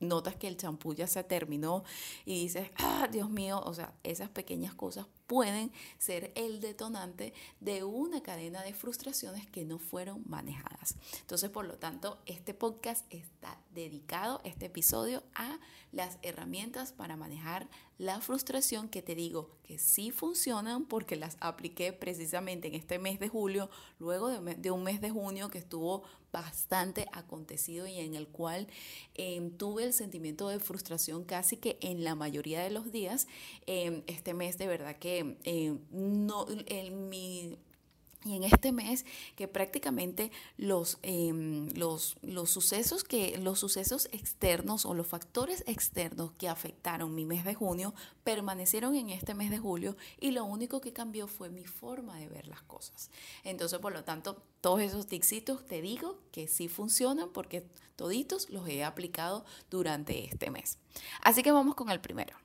notas 0.00 0.36
que 0.36 0.48
el 0.48 0.56
champú 0.56 0.94
ya 0.94 1.06
se 1.06 1.22
terminó 1.24 1.84
y 2.24 2.42
dices, 2.42 2.70
ah, 2.78 3.08
Dios 3.10 3.30
mío, 3.30 3.62
o 3.64 3.74
sea, 3.74 3.94
esas 4.02 4.28
pequeñas 4.28 4.74
cosas 4.74 5.06
pueden 5.26 5.70
ser 5.98 6.32
el 6.34 6.60
detonante 6.60 7.32
de 7.60 7.84
una 7.84 8.20
cadena 8.22 8.62
de 8.62 8.74
frustraciones 8.74 9.46
que 9.46 9.64
no 9.64 9.78
fueron 9.78 10.24
manejadas. 10.26 10.96
Entonces, 11.20 11.50
por 11.50 11.66
lo 11.66 11.78
tanto, 11.78 12.18
este 12.26 12.52
podcast 12.52 13.06
está 13.10 13.60
dedicado, 13.72 14.40
este 14.44 14.66
episodio, 14.66 15.22
a 15.34 15.58
las 15.92 16.18
herramientas 16.22 16.92
para 16.92 17.16
manejar 17.16 17.68
la 17.98 18.20
frustración 18.20 18.88
que 18.88 19.02
te 19.02 19.14
digo 19.14 19.50
que 19.62 19.78
sí 19.78 20.10
funcionan 20.10 20.86
porque 20.86 21.16
las 21.16 21.36
apliqué 21.40 21.92
precisamente 21.92 22.68
en 22.68 22.74
este 22.74 22.98
mes 22.98 23.20
de 23.20 23.28
julio, 23.28 23.70
luego 23.98 24.28
de, 24.28 24.70
un 24.70 24.82
mes 24.82 25.00
de 25.00 25.10
junio 25.10 25.50
que 25.50 25.58
estuvo 25.58 26.02
bastante 26.32 27.06
acontecido 27.12 27.86
y 27.86 27.98
en 27.98 28.14
el 28.14 28.28
cual 28.28 28.66
em, 29.14 29.50
tuve 29.50 29.84
el 29.84 29.92
sentimiento 29.92 30.48
de 30.48 30.60
frustración 30.60 31.24
casi 31.24 31.56
que 31.56 31.78
en 31.80 32.04
la 32.04 32.14
mayoría 32.14 32.62
de 32.62 32.70
los 32.70 32.92
días. 32.92 33.26
Em, 33.66 34.02
este 34.06 34.34
mes 34.34 34.58
de 34.58 34.66
verdad 34.66 34.96
que 34.96 35.36
em, 35.44 35.80
no, 35.90 36.46
en 36.66 37.08
mi 37.08 37.58
y 38.24 38.36
en 38.36 38.44
este 38.44 38.72
mes 38.72 39.06
que 39.34 39.48
prácticamente 39.48 40.30
los, 40.58 40.98
em, 41.02 41.68
los, 41.74 42.16
los, 42.22 42.50
sucesos 42.50 43.02
que, 43.04 43.38
los 43.38 43.58
sucesos 43.58 44.08
externos 44.12 44.84
o 44.84 44.94
los 44.94 45.06
factores 45.06 45.64
externos 45.66 46.32
que 46.32 46.48
afectaron 46.48 47.14
mi 47.14 47.24
mes 47.24 47.44
de 47.44 47.54
junio 47.54 47.94
permanecieron 48.22 48.94
en 48.94 49.10
este 49.10 49.34
mes 49.34 49.50
de 49.50 49.58
julio 49.58 49.96
y 50.18 50.32
lo 50.32 50.44
único 50.44 50.80
que 50.80 50.92
cambió 50.92 51.26
fue 51.26 51.48
mi 51.48 51.64
forma 51.64 52.18
de 52.18 52.28
ver 52.28 52.46
las 52.46 52.62
cosas. 52.62 53.10
Entonces, 53.44 53.78
por 53.78 53.92
lo 53.92 54.04
tanto, 54.04 54.42
todos 54.60 54.80
esos 54.80 55.06
tixitos 55.06 55.66
te 55.66 55.80
digo 55.80 56.18
que 56.30 56.46
sí 56.46 56.68
funcionan 56.68 57.30
porque 57.30 57.66
toditos 57.96 58.50
los 58.50 58.68
he 58.68 58.84
aplicado 58.84 59.44
durante 59.70 60.26
este 60.26 60.50
mes. 60.50 60.78
Así 61.22 61.42
que 61.42 61.52
vamos 61.52 61.74
con 61.74 61.90
el 61.90 62.00
primero 62.00 62.36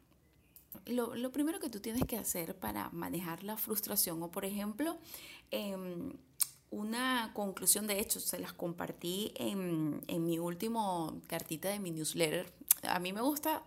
lo, 0.86 1.32
primero 1.32 1.60
que 1.60 1.70
tú 1.70 1.80
tienes 1.80 2.04
que 2.06 2.18
hacer 2.18 2.56
para 2.56 2.90
manejar 2.92 3.44
la 3.44 3.58
frustración 3.58 4.22
o, 4.24 4.32
por 4.32 4.46
ejemplo, 4.46 4.98
em, 5.52 6.14
una 6.76 7.32
conclusión, 7.34 7.88
de 7.88 8.00
hecho, 8.00 8.20
se 8.20 8.38
las 8.38 8.54
compartí 8.54 9.32
en, 9.36 10.02
en 10.08 10.26
mi 10.26 10.40
último 10.40 11.22
cartita 11.28 11.70
de 11.70 11.80
mi 11.80 11.92
newsletter. 11.92 12.52
A 12.84 13.00
mí 13.00 13.14
me 13.14 13.22
gusta 13.22 13.64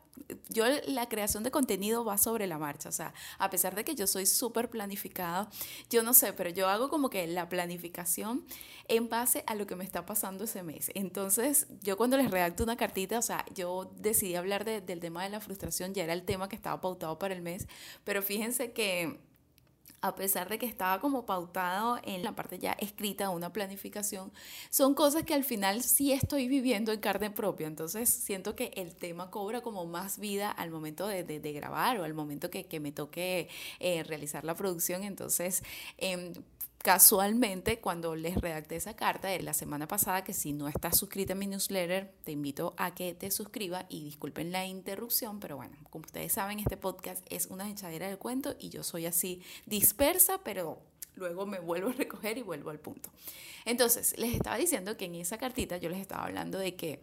yo 0.49 0.65
la 0.87 1.09
creación 1.09 1.43
de 1.43 1.51
contenido 1.51 2.05
va 2.05 2.19
sobre 2.19 2.47
la 2.47 2.59
marcha, 2.59 2.89
o 2.89 2.93
sea, 2.93 3.13
a 3.39 3.51
pesar 3.51 3.75
de 3.75 3.85
que 3.85 3.95
yo 3.95 4.07
soy 4.07 4.27
súper 4.27 4.71
planificada, 4.71 5.49
yo 5.91 6.03
no 6.03 6.15
sé, 6.15 6.33
pero 6.33 6.51
yo 6.51 6.69
hago 6.69 6.89
como 6.89 7.11
que 7.11 7.27
la 7.27 7.49
planificación 7.49 8.45
en 8.89 9.09
base 9.09 9.45
a 9.47 9.55
lo 9.55 9.67
que 9.67 9.77
me 9.77 9.85
está 9.85 10.07
pasando 10.07 10.45
ese 10.45 10.63
mes. 10.63 10.91
Entonces, 10.95 11.67
yo 11.83 11.97
cuando 11.97 12.17
les 12.17 12.31
redacto 12.31 12.63
una 12.63 12.77
cartita, 12.77 13.19
o 13.19 13.23
sea, 13.23 13.45
yo 13.55 13.91
decidí 13.97 14.35
hablar 14.35 14.65
del 14.65 15.01
tema 15.01 15.25
de 15.25 15.31
la 15.31 15.41
frustración, 15.41 15.95
ya 15.95 16.05
era 16.05 16.13
el 16.13 16.25
tema 16.25 16.49
que 16.49 16.57
estaba 16.57 16.81
pautado 16.81 17.19
para 17.19 17.35
el 17.35 17.43
mes, 17.43 17.69
pero 18.05 18.23
fíjense 18.23 18.73
que 18.73 19.21
a 20.01 20.15
pesar 20.15 20.49
de 20.49 20.59
que 20.59 20.67
estaba 20.67 21.01
como 21.01 21.27
pautado 21.27 21.99
en 22.05 22.23
la 22.23 22.35
parte 22.35 22.59
ya 22.59 22.73
escrita, 22.73 23.31
una 23.31 23.53
planificación, 23.53 24.33
son 24.71 24.95
cosas 24.95 25.25
que 25.25 25.35
al 25.35 25.45
final 25.45 25.83
sí 25.83 26.13
estoy 26.13 26.49
viviendo 26.49 26.93
en 26.93 27.01
carne 27.01 27.31
propia. 27.31 27.67
Entonces 27.67 28.09
siento 28.09 28.55
que 28.55 28.73
el 28.77 28.95
tema 28.95 29.31
cobra 29.31 29.61
como 29.61 29.87
más 29.87 30.19
vida 30.19 30.51
al 30.51 30.71
momento 30.71 31.07
de, 31.07 31.39
grabar 31.53 31.99
o 31.99 32.05
al 32.05 32.15
momento 32.15 32.51
que, 32.51 32.81
me 32.81 32.93
toque 32.93 33.49
eh, 33.81 34.05
realizar 34.05 34.45
la 34.45 34.55
producción. 34.55 35.03
Entonces, 35.03 35.63
em, 35.97 36.33
casualmente 36.79 37.81
cuando 37.81 38.15
les 38.15 38.37
redacté 38.37 38.77
esa 38.77 38.95
carta 38.95 39.29
de 39.29 39.43
la 39.43 39.53
semana 39.53 39.89
pasada, 39.89 40.25
que 40.25 40.33
si 40.33 40.53
no 40.53 40.69
estás 40.69 40.99
suscrita 40.99 41.33
a 41.33 41.37
mi 41.37 41.47
newsletter, 41.47 42.13
te 42.25 42.33
invito 42.33 42.75
a 42.77 42.95
que 42.95 43.15
te 43.15 43.31
suscribas 43.31 43.85
y 43.89 44.05
disculpen 44.05 44.53
la 44.53 44.65
interrupción, 44.65 45.41
pero 45.41 45.57
bueno, 45.57 45.77
como 45.91 46.05
ustedes 46.05 46.33
saben, 46.33 46.61
este 46.61 46.77
podcast 46.77 47.27
es 47.31 47.47
una 47.47 47.69
echadera 47.69 48.09
del 48.09 48.19
cuento 48.19 48.55
y 48.59 48.71
yo 48.71 48.83
soy 48.83 49.07
así 49.07 49.43
dispersa, 49.67 50.39
pero 50.45 50.81
luego 51.17 51.47
me 51.47 51.59
vuelvo 51.59 51.91
a 51.91 51.93
recoger 51.93 52.39
y 52.39 52.43
vuelvo 52.43 52.71
al 52.71 52.79
punto. 52.79 53.11
Entonces, 53.65 54.17
les 54.19 54.35
estaba 54.35 54.57
diciendo 54.57 54.97
que 54.97 55.07
en 55.07 55.17
esa 55.17 55.37
cartita 55.37 55.77
yo 55.77 55.91
les 55.91 56.01
estaba 56.01 56.25
hablando 56.25 56.59
de 56.59 56.77
que 56.77 57.03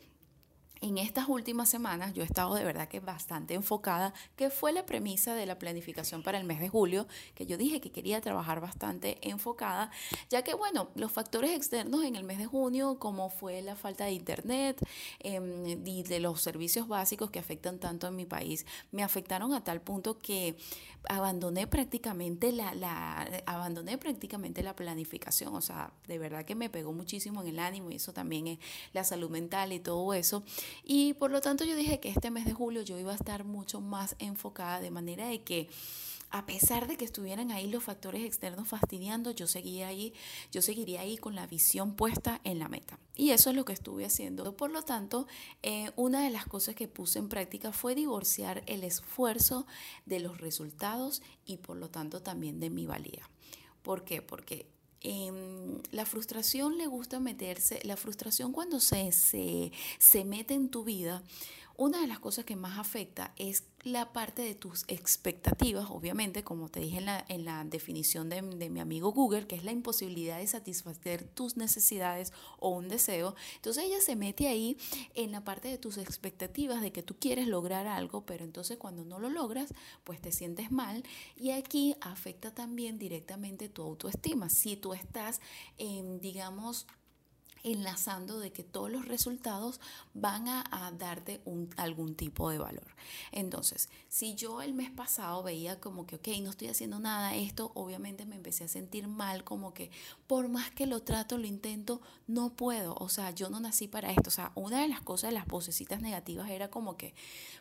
en 0.85 0.99
estas 0.99 1.27
últimas 1.27 1.67
semanas 1.67 2.13
yo 2.13 2.21
he 2.21 2.25
estado 2.25 2.53
de 2.53 2.63
verdad 2.63 2.87
que 2.87 2.99
bastante 2.99 3.55
enfocada, 3.55 4.13
que 4.35 4.51
fue 4.51 4.71
la 4.71 4.85
premisa 4.85 5.33
de 5.33 5.47
la 5.47 5.57
planificación 5.57 6.21
para 6.21 6.37
el 6.37 6.43
mes 6.43 6.59
de 6.59 6.69
julio, 6.69 7.07
que 7.33 7.47
yo 7.47 7.57
dije 7.57 7.81
que 7.81 7.91
quería 7.91 8.21
trabajar 8.21 8.61
bastante 8.61 9.17
enfocada, 9.27 9.89
ya 10.29 10.43
que 10.43 10.53
bueno, 10.53 10.89
los 10.93 11.11
factores 11.11 11.51
externos 11.51 12.03
en 12.03 12.15
el 12.15 12.23
mes 12.23 12.37
de 12.37 12.45
junio, 12.45 12.99
como 12.99 13.31
fue 13.31 13.63
la 13.63 13.75
falta 13.75 14.05
de 14.05 14.11
internet 14.11 14.79
em, 15.19 15.87
y 15.87 16.03
de 16.03 16.19
los 16.19 16.41
servicios 16.41 16.87
básicos 16.87 17.31
que 17.31 17.39
afectan 17.39 17.79
tanto 17.79 18.07
en 18.07 18.15
mi 18.15 18.25
país, 18.25 18.67
me 18.91 19.01
afectaron 19.01 19.53
a 19.53 19.63
tal 19.63 19.81
punto 19.81 20.19
que 20.19 20.55
abandoné 21.09 21.67
prácticamente 21.67 22.51
la, 22.51 22.73
la, 22.75 23.27
abandoné 23.45 23.97
prácticamente 23.97 24.61
la 24.63 24.75
planificación, 24.75 25.55
o 25.55 25.61
sea, 25.61 25.91
de 26.07 26.19
verdad 26.19 26.45
que 26.45 26.55
me 26.55 26.69
pegó 26.69 26.93
muchísimo 26.93 27.41
en 27.41 27.47
el 27.47 27.59
ánimo 27.59 27.91
y 27.91 27.95
eso 27.95 28.13
también 28.13 28.47
es 28.47 28.59
la 28.93 29.03
salud 29.03 29.29
mental 29.29 29.73
y 29.73 29.79
todo 29.79 30.13
eso. 30.13 30.43
Y 30.83 31.13
por 31.13 31.31
lo 31.31 31.41
tanto 31.41 31.63
yo 31.63 31.75
dije 31.75 31.99
que 31.99 32.09
este 32.09 32.31
mes 32.31 32.45
de 32.45 32.53
julio 32.53 32.81
yo 32.81 32.97
iba 32.97 33.11
a 33.11 33.15
estar 33.15 33.43
mucho 33.43 33.81
más 33.81 34.15
enfocada 34.19 34.79
de 34.79 34.91
manera 34.91 35.27
de 35.27 35.43
que 35.43 35.69
a 36.31 36.45
pesar 36.45 36.87
de 36.87 36.97
que 36.97 37.05
estuvieran 37.05 37.51
ahí 37.51 37.67
los 37.67 37.83
factores 37.83 38.23
externos 38.25 38.67
fastidiando, 38.67 39.31
yo 39.31 39.47
seguía 39.47 39.87
ahí, 39.87 40.13
yo 40.51 40.61
seguiría 40.61 41.01
ahí 41.01 41.17
con 41.17 41.33
la 41.33 41.47
visión 41.47 41.95
puesta 41.95 42.41
en 42.43 42.59
la 42.59 42.67
meta. 42.67 42.99
Y 43.15 43.29
eso 43.29 43.51
es 43.51 43.55
lo 43.55 43.63
que 43.63 43.73
estuve 43.73 44.05
haciendo. 44.05 44.57
Por 44.57 44.71
lo 44.71 44.81
tanto, 44.81 45.27
eh, 45.63 45.91
una 45.95 46.23
de 46.23 46.31
las 46.31 46.45
cosas 46.45 46.75
que 46.75 46.87
puse 46.89 47.19
en 47.19 47.29
práctica 47.29 47.71
fue 47.71 47.95
divorciar 47.95 48.63
el 48.65 48.83
esfuerzo 48.83 49.65
de 50.05 50.19
los 50.19 50.39
resultados 50.39 51.21
y 51.45 51.57
por 51.57 51.77
lo 51.77 51.89
tanto 51.89 52.21
también 52.21 52.59
de 52.59 52.69
mi 52.69 52.85
valía. 52.85 53.29
¿Por 53.81 54.03
qué? 54.03 54.21
Porque 54.21 54.67
Em, 55.07 55.83
la 55.91 56.03
frustración 56.03 56.79
le 56.79 56.87
gusta 56.87 57.19
meterse, 57.19 57.79
la 57.83 57.95
frustración 57.95 58.51
cuando 58.51 58.79
se, 58.79 59.11
se, 59.11 59.71
se 59.99 60.25
mete 60.25 60.55
en 60.55 60.69
tu 60.69 60.83
vida, 60.83 61.21
una 61.77 62.01
de 62.01 62.07
las 62.07 62.19
cosas 62.19 62.45
que 62.45 62.55
más 62.55 62.79
afecta 62.79 63.33
es 63.37 63.63
la 63.83 64.13
parte 64.13 64.41
de 64.41 64.55
tus 64.55 64.83
expectativas, 64.87 65.87
obviamente, 65.89 66.43
como 66.43 66.69
te 66.69 66.79
dije 66.79 66.97
en 66.97 67.05
la, 67.05 67.23
en 67.27 67.45
la 67.45 67.63
definición 67.65 68.29
de, 68.29 68.41
de, 68.41 68.69
mi 68.69 68.79
amigo 68.79 69.11
Google, 69.11 69.45
que 69.45 69.55
es 69.55 69.63
la 69.63 69.71
imposibilidad 69.71 70.39
de 70.39 70.47
satisfacer 70.47 71.23
tus 71.23 71.55
necesidades 71.55 72.33
o 72.57 72.69
un 72.69 72.87
deseo. 72.87 73.35
Entonces 73.57 73.83
ella 73.83 74.01
se 74.01 74.15
mete 74.15 74.47
ahí 74.47 74.77
en 75.13 75.31
la 75.31 75.43
parte 75.43 75.67
de 75.67 75.77
tus 75.77 75.97
expectativas 75.97 76.81
de 76.81 76.91
que 76.91 77.03
tú 77.03 77.15
quieres 77.19 77.47
lograr 77.47 77.85
algo, 77.85 78.25
pero 78.25 78.43
entonces 78.43 78.77
cuando 78.77 79.05
no 79.05 79.19
lo 79.19 79.29
logras, 79.29 79.73
pues 80.03 80.19
te 80.19 80.31
sientes 80.31 80.71
mal. 80.71 81.03
Y 81.35 81.51
aquí 81.51 81.95
afecta 82.01 82.53
también 82.53 82.97
directamente 82.97 83.69
tu 83.69 83.83
autoestima. 83.83 84.49
Si 84.49 84.77
tú 84.77 84.93
estás, 84.93 85.41
en, 85.77 86.19
digamos, 86.21 86.87
enlazando 87.65 88.39
de 88.39 88.51
que 88.51 88.63
todos 88.63 88.91
los 88.91 89.07
resultados 89.07 89.81
van 90.13 90.47
a, 90.47 90.63
darte 90.97 91.41
algún 91.77 92.15
tipo 92.15 92.49
de 92.51 92.59
valor. 92.59 92.95
Entonces, 93.31 93.89
si 94.07 94.35
yo 94.35 94.61
el 94.61 94.73
mes 94.73 94.91
pasado 94.91 95.41
veía 95.41 95.79
como 95.79 96.05
que, 96.05 96.17
ok, 96.17 96.27
no 96.41 96.51
estoy 96.51 96.67
haciendo 96.67 96.99
nada, 96.99 97.35
esto 97.35 97.71
obviamente 97.73 98.25
me 98.25 98.35
empecé 98.35 98.65
a 98.65 98.67
sentir 98.67 99.07
mal, 99.07 99.43
como 99.43 99.73
que 99.73 99.89
por 100.27 100.47
más 100.47 100.69
que 100.71 100.85
lo 100.85 101.01
trato, 101.01 101.39
lo 101.39 101.47
intento, 101.47 102.01
no 102.27 102.53
puedo, 102.53 102.95
o 102.99 103.09
sea, 103.09 103.31
yo 103.31 103.49
no 103.49 103.59
nací 103.59 103.87
para 103.87 104.11
esto. 104.11 104.29
O 104.29 104.31
sea, 104.31 104.51
una 104.53 104.81
de 104.81 104.87
las 104.87 105.01
cosas, 105.01 105.33
las 105.33 105.47
vocecitas 105.47 106.01
negativas 106.01 106.49
era 106.51 106.69
como 106.69 106.97
que, 106.97 107.15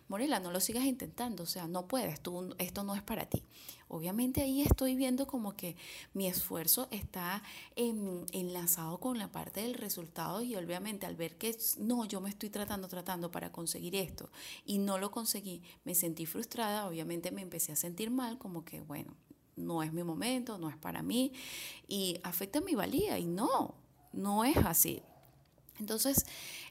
Morela, 0.09 0.39
no 0.39 0.53
lo 0.53 0.61
sigas 0.61 0.85
intentando, 0.85 1.45
o 1.45 1.47
sea, 1.47 1.67
no 1.67 1.89
puedes, 1.89 2.21
tú, 2.21 2.55
esto 2.59 2.85
no 2.85 2.95
es 2.95 3.03
para 3.03 3.25
ti. 3.27 3.43
Obviamente 3.89 4.43
ahí 4.43 4.63
estoy 4.63 4.97
viendo 4.97 5.27
como 5.27 5.57
que 5.57 5.77
mi 6.13 6.27
esfuerzo 6.27 6.89
está 6.91 7.43
enlazado 7.77 8.99
con 8.99 9.19
la 9.19 9.31
parte 9.31 9.61
del 9.61 9.75
resultado 9.75 10.43
y 10.43 10.57
obviamente 10.57 11.07
al 11.07 11.17
ver 11.17 11.37
que 11.37 11.57
no, 11.79 12.05
yo 12.05 12.21
me 12.21 12.31
estoy 12.31 12.51
tratando, 12.51 12.89
tratando 12.89 13.31
para 13.31 13.53
conseguir 13.53 13.97
esto 13.97 14.31
y 14.65 14.79
no 14.79 14.99
lo 14.99 15.11
conseguí, 15.11 15.63
me 15.85 15.95
sentí 15.95 16.27
frustrada, 16.27 16.87
obviamente 16.87 17.31
me 17.31 17.43
empecé 17.43 17.73
a 17.73 17.77
sentir 17.77 18.11
mal, 18.11 18.39
como 18.39 18.65
que 18.65 18.81
bueno, 18.81 19.15
no 19.57 19.83
es 19.83 19.93
mi 19.93 20.03
momento, 20.03 20.59
no 20.59 20.69
es 20.69 20.77
para 20.77 21.03
mí 21.03 21.33
y 21.89 22.19
afecta 22.23 22.61
mi 22.61 22.75
valía 22.75 23.19
y 23.19 23.27
no, 23.27 23.75
no 24.13 24.45
es 24.45 24.57
así. 24.57 25.03
Entonces, 25.81 26.25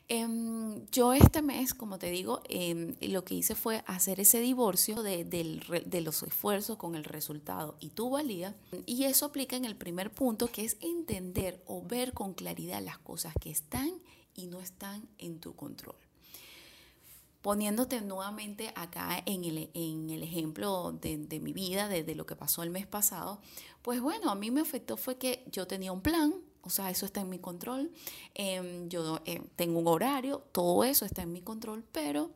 em, 0.08 0.86
yo 0.92 1.14
este 1.14 1.42
mes, 1.42 1.74
como 1.74 1.98
te 1.98 2.10
digo, 2.10 2.42
em, 2.50 2.96
lo 3.02 3.24
que 3.24 3.36
hice 3.36 3.56
fue 3.56 3.84
hacer 3.88 4.20
ese 4.20 4.40
divorcio 4.40 5.04
de, 5.04 6.02
los 6.02 6.24
esfuerzos 6.24 6.78
con 6.78 6.96
el 6.96 7.04
resultado 7.04 7.76
y 7.80 7.90
tu 7.90 8.10
valía. 8.10 8.56
Y 8.86 9.06
eso 9.06 9.26
aplica 9.26 9.56
en 9.56 9.66
el 9.66 9.76
primer 9.76 10.12
punto, 10.12 10.48
que 10.48 10.66
es 10.66 10.78
entender 10.82 11.64
o 11.66 11.82
ver 11.82 12.14
con 12.14 12.34
claridad 12.34 12.82
las 12.82 12.98
cosas 12.98 13.34
que 13.40 13.50
están 13.50 13.92
y 14.36 14.48
no 14.48 14.60
están 14.60 15.08
en 15.18 15.40
tu 15.40 15.56
control. 15.56 15.96
Poniéndote 17.42 18.00
nuevamente 18.02 18.72
acá 18.76 19.22
en 19.26 19.44
el, 19.44 20.24
ejemplo 20.24 20.94
de, 20.94 21.18
de 21.18 21.40
mi 21.40 21.52
vida, 21.52 21.90
de, 21.90 22.04
de 22.04 22.16
lo 22.16 22.26
que 22.26 22.38
pasó 22.38 22.64
el 22.64 22.70
mes 22.70 22.88
pasado, 22.88 23.42
pues 23.82 24.00
bueno, 24.00 24.32
a 24.32 24.36
mí 24.36 24.50
me 24.50 24.62
afectó 24.62 24.96
fue 24.96 25.18
que 25.18 25.44
yo 25.52 25.68
tenía 25.68 25.92
un 25.92 26.02
plan, 26.02 26.34
o 26.64 26.70
sea, 26.70 26.90
eso 26.90 27.06
está 27.06 27.22
en 27.22 27.30
mi 27.30 27.40
control. 27.40 27.92
Em, 28.34 28.90
yo 28.90 29.20
eh, 29.26 29.42
tengo 29.56 29.80
un 29.80 29.88
horario, 29.88 30.40
todo 30.52 30.84
eso 30.84 31.06
está 31.06 31.22
en 31.22 31.34
mi 31.34 31.42
control, 31.42 31.84
pero 31.92 32.32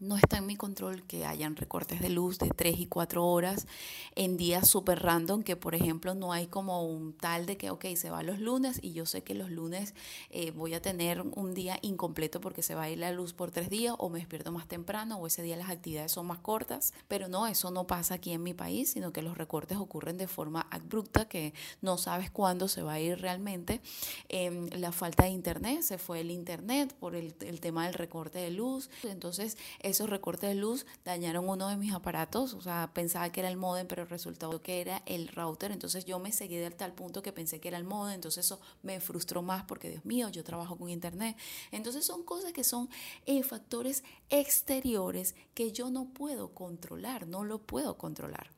no 0.00 0.16
está 0.16 0.38
en 0.38 0.46
mi 0.46 0.56
control 0.56 1.02
que 1.02 1.24
hayan 1.24 1.56
recortes 1.56 2.00
de 2.00 2.08
luz 2.08 2.38
de 2.38 2.50
3 2.50 2.78
y 2.78 2.86
4 2.86 3.26
horas 3.26 3.66
en 4.14 4.36
días 4.36 4.68
súper 4.68 5.02
random, 5.02 5.42
que 5.42 5.56
por 5.56 5.74
ejemplo 5.74 6.14
no 6.14 6.32
hay 6.32 6.46
como 6.46 6.84
un 6.84 7.12
tal 7.12 7.46
de 7.46 7.56
que, 7.56 7.70
ok, 7.70 7.86
se 7.96 8.10
va 8.10 8.22
los 8.22 8.38
lunes 8.38 8.78
y 8.82 8.92
yo 8.92 9.06
sé 9.06 9.22
que 9.22 9.34
los 9.34 9.50
lunes 9.50 9.94
eh, 10.30 10.50
voy 10.52 10.74
a 10.74 10.82
tener 10.82 11.22
un 11.22 11.54
día 11.54 11.78
incompleto 11.82 12.40
porque 12.40 12.62
se 12.62 12.74
va 12.74 12.82
a 12.82 12.90
ir 12.90 12.98
la 12.98 13.12
luz 13.12 13.32
por 13.32 13.50
tres 13.50 13.70
días 13.70 13.94
o 13.98 14.08
me 14.08 14.18
despierto 14.18 14.52
más 14.52 14.68
temprano 14.68 15.16
o 15.18 15.26
ese 15.26 15.42
día 15.42 15.56
las 15.56 15.70
actividades 15.70 16.12
son 16.12 16.26
más 16.26 16.38
cortas. 16.38 16.92
Pero 17.08 17.28
no, 17.28 17.46
eso 17.46 17.70
no 17.70 17.86
pasa 17.86 18.14
aquí 18.14 18.32
en 18.32 18.42
mi 18.42 18.54
país, 18.54 18.90
sino 18.90 19.12
que 19.12 19.22
los 19.22 19.36
recortes 19.36 19.78
ocurren 19.78 20.18
de 20.18 20.28
forma 20.28 20.66
abrupta, 20.70 21.28
que 21.28 21.54
no 21.82 21.98
sabes 21.98 22.30
cuándo 22.30 22.68
se 22.68 22.82
va 22.82 22.94
a 22.94 23.00
ir 23.00 23.20
realmente. 23.20 23.80
Em, 24.28 24.68
la 24.70 24.92
falta 24.92 25.24
de 25.24 25.30
internet, 25.30 25.82
se 25.82 25.98
fue 25.98 26.20
el 26.20 26.30
internet 26.30 26.94
por 26.94 27.14
el, 27.14 27.34
el 27.40 27.60
tema 27.60 27.86
del 27.86 27.94
recorte 27.94 28.38
de 28.38 28.50
luz. 28.50 28.90
Entonces, 29.04 29.56
esos 29.88 30.08
recortes 30.08 30.48
de 30.50 30.54
luz 30.54 30.86
dañaron 31.04 31.48
uno 31.48 31.68
de 31.68 31.76
mis 31.76 31.92
aparatos, 31.92 32.54
o 32.54 32.60
sea, 32.60 32.90
pensaba 32.94 33.30
que 33.30 33.40
era 33.40 33.48
el 33.48 33.56
modem, 33.56 33.86
pero 33.86 34.04
resultó 34.04 34.62
que 34.62 34.80
era 34.80 35.02
el 35.06 35.28
router, 35.28 35.72
entonces 35.72 36.04
yo 36.04 36.18
me 36.18 36.32
seguí 36.32 36.56
de 36.56 36.70
tal 36.70 36.92
punto 36.92 37.22
que 37.22 37.32
pensé 37.32 37.60
que 37.60 37.68
era 37.68 37.78
el 37.78 37.84
modem, 37.84 38.14
entonces 38.14 38.46
eso 38.46 38.60
me 38.82 39.00
frustró 39.00 39.42
más 39.42 39.64
porque, 39.64 39.90
Dios 39.90 40.04
mío, 40.04 40.28
yo 40.28 40.44
trabajo 40.44 40.76
con 40.76 40.88
internet. 40.88 41.36
Entonces 41.70 42.04
son 42.04 42.22
cosas 42.24 42.52
que 42.52 42.64
son 42.64 42.88
eh, 43.26 43.42
factores 43.42 44.04
exteriores 44.30 45.34
que 45.54 45.72
yo 45.72 45.90
no 45.90 46.06
puedo 46.06 46.54
controlar, 46.54 47.26
no 47.26 47.44
lo 47.44 47.58
puedo 47.58 47.96
controlar. 47.98 48.50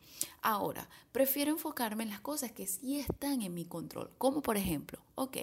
Ahora, 0.43 0.89
prefiero 1.13 1.51
enfocarme 1.53 2.05
en 2.05 2.11
las 2.11 2.21
cosas 2.21 2.53
que 2.53 2.67
sí 2.67 2.99
están 2.99 3.43
en 3.43 3.55
mi 3.55 3.65
control, 3.65 4.11
como 4.19 4.43
por 4.43 4.57
ejemplo, 4.57 5.01
ok, 5.15 5.39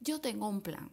yo 0.00 0.20
tengo 0.20 0.48
un 0.48 0.60
plan. 0.60 0.90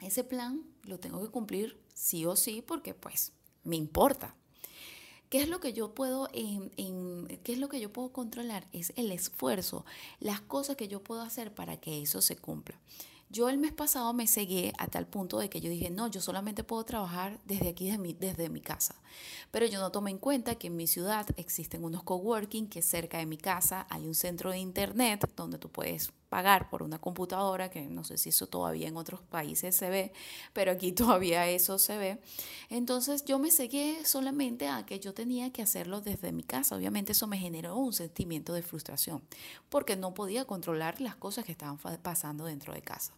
Ese 0.00 0.24
plan 0.24 0.62
lo 0.84 0.98
tengo 0.98 1.22
que 1.22 1.30
cumplir 1.30 1.85
sí 1.96 2.26
o 2.26 2.36
sí 2.36 2.62
porque 2.62 2.94
pues 2.94 3.32
me 3.64 3.74
importa. 3.74 4.36
¿Qué 5.30 5.42
es 5.42 5.48
lo 5.48 5.58
que 5.58 5.72
yo 5.72 5.92
puedo, 5.92 6.28
en, 6.32 6.70
qué 7.42 7.52
es 7.54 7.58
lo 7.58 7.68
que 7.68 7.80
yo 7.80 7.92
puedo 7.92 8.12
controlar? 8.12 8.68
Es 8.72 8.92
el 8.94 9.10
esfuerzo, 9.10 9.84
las 10.20 10.40
cosas 10.40 10.76
que 10.76 10.86
yo 10.86 11.02
puedo 11.02 11.22
hacer 11.22 11.52
para 11.52 11.80
que 11.80 12.00
eso 12.00 12.22
se 12.22 12.36
cumpla. 12.36 12.78
Yo 13.28 13.48
el 13.48 13.58
mes 13.58 13.72
pasado 13.72 14.12
me 14.12 14.28
seguí 14.28 14.72
a 14.78 14.86
tal 14.86 15.08
punto 15.08 15.40
de 15.40 15.50
que 15.50 15.60
yo 15.60 15.68
dije, 15.68 15.90
no, 15.90 16.06
yo 16.06 16.20
solamente 16.20 16.62
puedo 16.62 16.84
trabajar 16.84 17.40
desde 17.44 17.70
aquí, 17.70 17.86
desde 17.86 17.98
mi, 17.98 18.12
desde 18.12 18.48
mi 18.48 18.60
casa. 18.60 18.94
Pero 19.50 19.66
yo 19.66 19.80
no 19.80 19.90
tomé 19.90 20.12
en 20.12 20.18
cuenta 20.18 20.54
que 20.54 20.68
en 20.68 20.76
mi 20.76 20.86
ciudad 20.86 21.26
existen 21.36 21.82
unos 21.82 22.04
coworking, 22.04 22.68
que 22.68 22.82
cerca 22.82 23.18
de 23.18 23.26
mi 23.26 23.36
casa 23.36 23.84
hay 23.90 24.06
un 24.06 24.14
centro 24.14 24.52
de 24.52 24.58
internet 24.58 25.28
donde 25.34 25.58
tú 25.58 25.70
puedes 25.70 26.12
pagar 26.36 26.68
por 26.68 26.82
una 26.82 26.98
computadora, 26.98 27.70
que 27.70 27.86
no 27.86 28.04
sé 28.04 28.18
si 28.18 28.28
eso 28.28 28.46
todavía 28.46 28.88
en 28.88 28.98
otros 28.98 29.22
países 29.22 29.74
se 29.74 29.88
ve, 29.88 30.12
pero 30.52 30.70
aquí 30.70 30.92
todavía 31.02 31.48
eso 31.48 31.78
se 31.78 31.96
ve. 31.96 32.18
Entonces 32.68 33.24
yo 33.24 33.38
me 33.38 33.50
seguí 33.50 33.96
solamente 34.04 34.68
a 34.68 34.84
que 34.84 35.00
yo 35.00 35.14
tenía 35.14 35.50
que 35.50 35.62
hacerlo 35.62 36.02
desde 36.02 36.32
mi 36.32 36.42
casa. 36.42 36.76
Obviamente 36.76 37.12
eso 37.12 37.26
me 37.26 37.38
generó 37.38 37.76
un 37.76 37.94
sentimiento 37.94 38.52
de 38.52 38.60
frustración, 38.60 39.22
porque 39.70 39.96
no 39.96 40.12
podía 40.12 40.44
controlar 40.44 41.00
las 41.00 41.16
cosas 41.16 41.46
que 41.46 41.52
estaban 41.52 41.78
pasando 42.02 42.44
dentro 42.44 42.74
de 42.74 42.82
casa. 42.82 43.14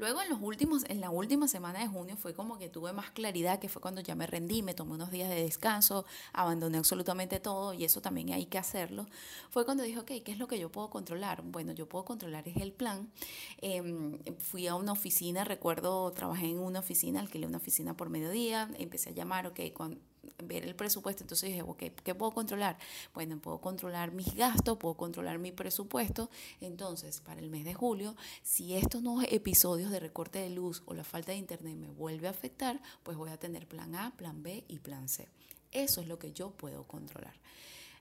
Luego 0.00 0.22
en 0.22 0.30
los 0.30 0.40
últimos, 0.40 0.86
en 0.88 1.02
la 1.02 1.10
última 1.10 1.46
semana 1.46 1.80
de 1.80 1.86
junio 1.86 2.16
fue 2.16 2.32
como 2.32 2.56
que 2.56 2.70
tuve 2.70 2.90
más 2.94 3.10
claridad, 3.10 3.58
que 3.58 3.68
fue 3.68 3.82
cuando 3.82 4.00
ya 4.00 4.14
me 4.14 4.26
rendí, 4.26 4.62
me 4.62 4.72
tomé 4.72 4.94
unos 4.94 5.10
días 5.10 5.28
de 5.28 5.42
descanso, 5.42 6.06
abandoné 6.32 6.78
absolutamente 6.78 7.38
todo 7.38 7.74
y 7.74 7.84
eso 7.84 8.00
también 8.00 8.32
hay 8.32 8.46
que 8.46 8.56
hacerlo. 8.56 9.06
Fue 9.50 9.66
cuando 9.66 9.82
dije, 9.82 9.98
ok, 9.98 10.12
¿qué 10.24 10.32
es 10.32 10.38
lo 10.38 10.48
que 10.48 10.58
yo 10.58 10.72
puedo 10.72 10.88
controlar? 10.88 11.42
Bueno, 11.42 11.72
yo 11.72 11.86
puedo 11.86 12.06
controlar 12.06 12.48
es 12.48 12.56
el 12.56 12.72
plan. 12.72 13.10
Em, 13.58 14.18
fui 14.38 14.66
a 14.68 14.74
una 14.74 14.92
oficina, 14.92 15.44
recuerdo, 15.44 16.10
trabajé 16.12 16.46
en 16.46 16.60
una 16.60 16.78
oficina, 16.78 17.20
alquilé 17.20 17.46
una 17.46 17.58
oficina 17.58 17.94
por 17.94 18.08
mediodía, 18.08 18.70
empecé 18.78 19.10
a 19.10 19.12
llamar, 19.12 19.48
ok, 19.48 19.60
con, 19.74 19.98
ver 20.44 20.64
el 20.64 20.74
presupuesto. 20.74 21.24
Entonces 21.24 21.48
dije, 21.48 21.62
ok, 21.62 21.82
¿qué 22.02 22.14
puedo 22.14 22.32
controlar? 22.32 22.78
Bueno, 23.14 23.38
puedo 23.38 23.60
controlar 23.60 24.12
mis 24.12 24.34
gastos, 24.34 24.78
puedo 24.78 24.94
controlar 24.94 25.38
mi 25.38 25.52
presupuesto. 25.52 26.30
Entonces, 26.60 27.20
para 27.20 27.40
el 27.40 27.50
mes 27.50 27.64
de 27.64 27.74
julio, 27.74 28.16
si 28.42 28.74
estos 28.74 29.02
nuevos 29.02 29.24
episodios 29.30 29.90
de 29.90 30.00
recorte 30.00 30.38
de 30.38 30.50
luz 30.50 30.82
o 30.86 30.94
la 30.94 31.04
falta 31.04 31.32
de 31.32 31.38
internet 31.38 31.76
me 31.76 31.88
vuelve 31.88 32.26
a 32.26 32.30
afectar, 32.30 32.80
pues 33.02 33.16
voy 33.16 33.30
a 33.30 33.38
tener 33.38 33.66
plan 33.66 33.94
A, 33.94 34.16
plan 34.16 34.42
B 34.42 34.64
y 34.68 34.78
plan 34.78 35.08
C. 35.08 35.28
Eso 35.72 36.00
es 36.00 36.08
lo 36.08 36.18
que 36.18 36.32
yo 36.32 36.50
puedo 36.50 36.84
controlar. 36.84 37.34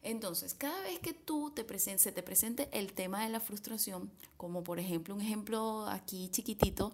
Entonces, 0.01 0.53
cada 0.53 0.81
vez 0.83 0.99
que 0.99 1.13
tú 1.13 1.51
te 1.51 1.65
presente, 1.65 2.03
se 2.03 2.11
te 2.11 2.23
presente 2.23 2.69
el 2.71 2.93
tema 2.93 3.23
de 3.23 3.29
la 3.29 3.41
frustración, 3.41 4.09
como 4.37 4.63
por 4.63 4.79
ejemplo 4.79 5.13
un 5.13 5.21
ejemplo 5.21 5.85
aquí 5.87 6.29
chiquitito, 6.29 6.93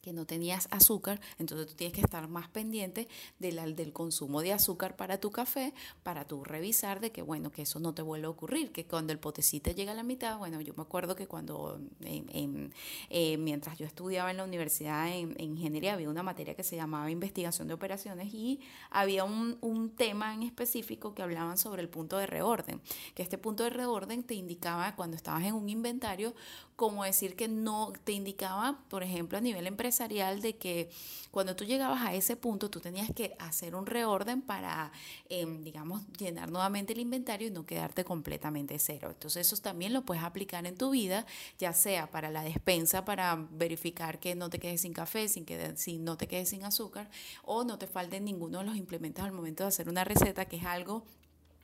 que 0.00 0.12
no 0.12 0.26
tenías 0.26 0.68
azúcar, 0.70 1.20
entonces 1.38 1.66
tú 1.66 1.74
tienes 1.74 1.94
que 1.94 2.00
estar 2.00 2.26
más 2.28 2.48
pendiente 2.48 3.08
del, 3.38 3.76
del 3.76 3.92
consumo 3.92 4.40
de 4.40 4.52
azúcar 4.52 4.96
para 4.96 5.18
tu 5.18 5.30
café, 5.30 5.74
para 6.02 6.26
tú 6.26 6.44
revisar 6.44 7.00
de 7.00 7.12
que, 7.12 7.22
bueno, 7.22 7.50
que 7.50 7.62
eso 7.62 7.80
no 7.80 7.94
te 7.94 8.02
vuelva 8.02 8.28
a 8.28 8.30
ocurrir, 8.30 8.72
que 8.72 8.86
cuando 8.86 9.12
el 9.12 9.18
potecito 9.18 9.70
llega 9.70 9.92
a 9.92 9.94
la 9.94 10.02
mitad, 10.02 10.38
bueno, 10.38 10.60
yo 10.60 10.72
me 10.74 10.82
acuerdo 10.82 11.14
que 11.14 11.26
cuando, 11.26 11.80
eh, 12.00 13.36
mientras 13.38 13.78
yo 13.78 13.86
estudiaba 13.86 14.30
en 14.30 14.38
la 14.38 14.44
universidad 14.44 15.08
en, 15.08 15.34
ingeniería, 15.38 15.94
había 15.94 16.08
una 16.08 16.22
materia 16.22 16.54
que 16.54 16.62
se 16.62 16.76
llamaba 16.76 17.10
investigación 17.10 17.68
de 17.68 17.74
operaciones 17.74 18.32
y 18.32 18.60
había 18.90 19.24
un, 19.24 19.58
un 19.60 19.90
tema 19.90 20.34
en 20.34 20.42
específico 20.42 21.14
que 21.14 21.22
hablaban 21.22 21.58
sobre 21.58 21.82
el 21.82 21.88
punto 21.88 22.16
de 22.16 22.26
reorden, 22.26 22.80
que 23.14 23.22
este 23.22 23.38
punto 23.38 23.64
de 23.64 23.70
reorden 23.70 24.22
te 24.22 24.34
indicaba 24.34 24.96
cuando 24.96 25.16
estabas 25.16 25.44
en 25.44 25.54
un 25.54 25.68
inventario, 25.68 26.34
como 26.80 27.04
decir 27.04 27.36
que 27.36 27.46
no 27.46 27.92
te 28.04 28.12
indicaba, 28.12 28.78
por 28.88 29.02
ejemplo, 29.02 29.36
a 29.36 29.42
nivel 29.42 29.66
empresarial, 29.66 30.40
de 30.40 30.56
que 30.56 30.88
cuando 31.30 31.54
tú 31.54 31.66
llegabas 31.66 32.00
a 32.00 32.14
ese 32.14 32.36
punto, 32.36 32.70
tú 32.70 32.80
tenías 32.80 33.10
que 33.14 33.36
hacer 33.38 33.74
un 33.74 33.84
reorden 33.84 34.40
para, 34.40 34.90
em, 35.28 35.62
digamos, 35.62 36.00
llenar 36.16 36.50
nuevamente 36.50 36.94
el 36.94 37.00
inventario 37.00 37.48
y 37.48 37.50
no 37.50 37.66
quedarte 37.66 38.02
completamente 38.02 38.78
cero. 38.78 39.10
Entonces, 39.10 39.46
eso 39.46 39.60
también 39.60 39.92
lo 39.92 40.06
puedes 40.06 40.22
aplicar 40.22 40.64
en 40.64 40.74
tu 40.74 40.88
vida, 40.88 41.26
ya 41.58 41.74
sea 41.74 42.10
para 42.10 42.30
la 42.30 42.42
despensa, 42.42 43.04
para 43.04 43.36
verificar 43.50 44.18
que 44.18 44.34
no 44.34 44.48
te 44.48 44.58
quedes 44.58 44.80
sin 44.80 44.94
café, 44.94 45.28
sin 45.28 45.44
que 45.44 45.76
si 45.76 45.98
no 45.98 46.16
te 46.16 46.28
quedes 46.28 46.48
sin 46.48 46.64
azúcar, 46.64 47.10
o 47.42 47.62
no 47.62 47.76
te 47.76 47.88
falten 47.88 48.24
ninguno 48.24 48.60
de 48.60 48.64
los 48.64 48.76
implementos 48.78 49.22
al 49.22 49.32
momento 49.32 49.64
de 49.64 49.68
hacer 49.68 49.90
una 49.90 50.04
receta, 50.04 50.46
que 50.46 50.56
es 50.56 50.64
algo 50.64 51.04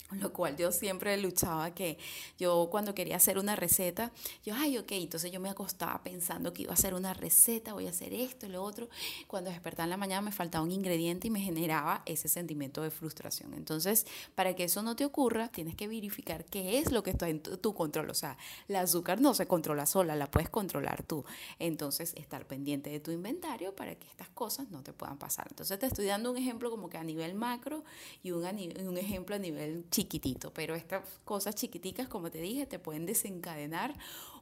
lo 0.21 0.33
cual 0.33 0.57
yo 0.57 0.73
siempre 0.73 1.16
luchaba 1.16 1.75
que 1.75 1.99
yo 2.38 2.69
cuando 2.71 2.95
quería 2.95 3.16
hacer 3.16 3.38
una 3.38 3.57
receta, 3.57 4.12
yo, 4.45 4.55
ay, 4.55 4.79
ok, 4.79 4.92
entonces 4.92 5.33
yo 5.33 5.40
me 5.40 5.49
acostaba 5.49 6.03
pensando 6.03 6.53
que 6.53 6.62
iba 6.62 6.73
a 6.73 6.75
hacer 6.75 6.95
una 6.95 7.14
receta, 7.14 7.73
voy 7.73 7.87
a 7.87 7.90
hacer 7.90 8.12
esto 8.14 8.49
lo 8.49 8.62
otro. 8.62 8.88
Cuando 9.27 9.51
despertaba 9.51 9.85
en 9.85 9.90
la 9.90 9.97
mañana 9.97 10.23
me 10.23 10.33
faltaba 10.33 10.64
un 10.64 10.73
ingrediente 10.73 11.29
y 11.29 11.31
me 11.31 11.40
generaba 11.40 12.03
ese 12.07 12.29
sentimiento 12.29 12.83
de 12.83 12.90
frustración. 12.90 13.55
Entonces, 13.55 14.07
para 14.35 14.55
que 14.55 14.64
eso 14.64 14.83
no 14.83 14.97
te 14.97 15.05
ocurra, 15.05 15.49
tienes 15.49 15.75
que 15.75 15.88
verificar 15.88 16.45
qué 16.45 16.79
es 16.79 16.92
lo 16.92 17.03
que 17.03 17.11
está 17.11 17.29
en 17.29 17.40
tu, 17.40 17.75
control. 17.75 18.11
O 18.11 18.14
sea, 18.14 18.38
el 18.69 18.77
azúcar 18.77 19.21
no 19.21 19.35
se 19.35 19.47
controla 19.47 19.87
sola, 19.87 20.14
la 20.14 20.31
puedes 20.31 20.49
controlar 20.49 21.03
tú. 21.03 21.25
Entonces, 21.59 22.14
estar 22.16 22.47
pendiente 22.47 22.90
de 22.90 23.01
tu 23.01 23.11
inventario 23.11 23.75
para 23.75 23.95
que 23.97 24.07
estas 24.07 24.29
cosas 24.29 24.71
no 24.71 24.83
te 24.83 24.92
puedan 24.92 25.19
pasar. 25.19 25.47
Entonces, 25.51 25.79
te 25.79 25.87
estoy 25.87 26.07
dando 26.07 26.31
un 26.31 26.38
ejemplo 26.38 26.71
como 26.71 26.88
que 26.88 26.99
a 26.99 27.05
nivel 27.05 27.35
macro 27.35 27.85
y 28.23 28.31
un, 28.31 28.45
un 28.45 28.99
ejemplo 28.99 29.35
a 29.35 29.38
nivel 29.38 29.85
chiquitito, 29.96 30.52
pero 30.52 30.74
estas 30.74 31.02
cosas 31.24 31.54
chiquiticas, 31.54 32.06
como 32.06 32.30
te 32.30 32.38
dije, 32.38 32.66
te 32.66 32.78
pueden 32.78 33.06
desencadenar 33.06 33.94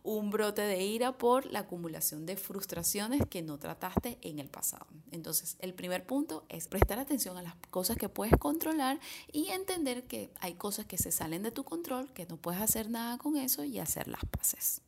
un 0.03 0.31
brote 0.31 0.63
de 0.63 0.83
ira 0.83 1.17
por 1.17 1.47
la 1.47 1.61
acumulación 1.61 2.27
de 2.27 2.37
frustraciones 2.37 3.23
que 3.31 3.41
no 3.41 3.57
trataste 3.57 4.19
en 4.23 4.41
el 4.41 4.49
pasado. 4.49 4.85
Entonces, 5.13 5.57
el 5.61 5.73
primer 5.73 6.07
punto 6.07 6.45
es 6.49 6.67
prestar 6.67 6.99
atención 6.99 7.37
a 7.37 7.43
las 7.43 7.55
cosas 7.71 7.97
que 7.97 8.09
puedes 8.09 8.37
controlar 8.37 8.99
y 9.33 9.47
entender 9.51 10.09
que 10.09 10.33
hay 10.41 10.55
cosas 10.55 10.87
que 10.87 10.99
se 10.99 11.13
salen 11.13 11.45
de 11.45 11.53
tu 11.53 11.63
control, 11.63 12.13
que 12.13 12.27
no 12.27 12.37
puedes 12.37 12.61
hacer 12.61 12.91
nada 12.91 13.17
con 13.19 13.37
eso 13.37 13.63
y 13.63 13.79
hacer 13.79 14.09
las 14.09 14.25
paces. 14.25 14.83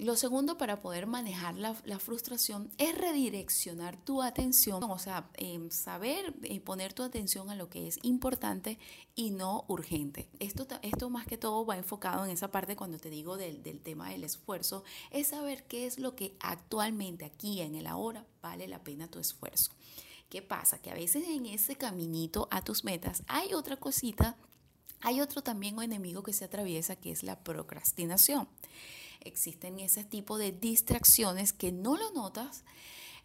Lo 0.00 0.16
segundo 0.16 0.56
para 0.56 0.80
poder 0.80 1.06
manejar 1.06 1.56
la, 1.56 1.74
frustración 1.98 2.70
es 2.78 2.96
redireccionar 2.96 4.02
tu 4.02 4.22
atención, 4.22 4.82
o 4.82 4.98
sea, 4.98 5.28
em, 5.34 5.70
saber 5.70 6.34
eh, 6.42 6.58
poner 6.58 6.94
tu 6.94 7.02
atención 7.02 7.50
a 7.50 7.54
lo 7.54 7.68
que 7.68 7.86
es 7.86 7.98
importante 8.00 8.78
y 9.14 9.30
no 9.30 9.66
urgente. 9.68 10.30
Esto, 10.38 10.66
esto 10.80 11.10
más 11.10 11.26
que 11.26 11.36
todo 11.36 11.66
va 11.66 11.76
enfocado 11.76 12.24
en 12.24 12.30
esa 12.30 12.50
parte 12.50 12.76
cuando 12.76 12.96
te 12.96 13.10
digo 13.10 13.36
del, 13.36 13.62
del 13.62 13.82
tema 13.82 14.08
del 14.08 14.24
esfuerzo, 14.24 14.84
es 15.10 15.26
saber 15.26 15.64
qué 15.64 15.84
es 15.84 15.98
lo 15.98 16.16
que 16.16 16.34
actualmente 16.40 17.26
aquí 17.26 17.60
en 17.60 17.74
el 17.74 17.86
ahora 17.86 18.24
vale 18.40 18.68
la 18.68 18.82
pena 18.82 19.06
tu 19.06 19.18
esfuerzo. 19.18 19.72
¿Qué 20.30 20.40
pasa? 20.40 20.78
Que 20.78 20.90
a 20.90 20.94
veces 20.94 21.28
en 21.28 21.44
ese 21.44 21.76
caminito 21.76 22.48
a 22.50 22.62
tus 22.62 22.84
metas 22.84 23.22
hay 23.26 23.52
otra 23.52 23.76
cosita, 23.76 24.38
hay 25.02 25.20
otro 25.20 25.42
también 25.42 25.78
enemigo 25.82 26.22
que 26.22 26.32
se 26.32 26.46
atraviesa 26.46 26.96
que 26.96 27.10
es 27.10 27.22
la 27.22 27.44
procrastinación 27.44 28.48
existen 29.20 29.80
ese 29.80 30.04
tipo 30.04 30.38
de 30.38 30.52
distracciones 30.52 31.52
que 31.52 31.72
no 31.72 31.96
lo 31.96 32.10
notas 32.12 32.64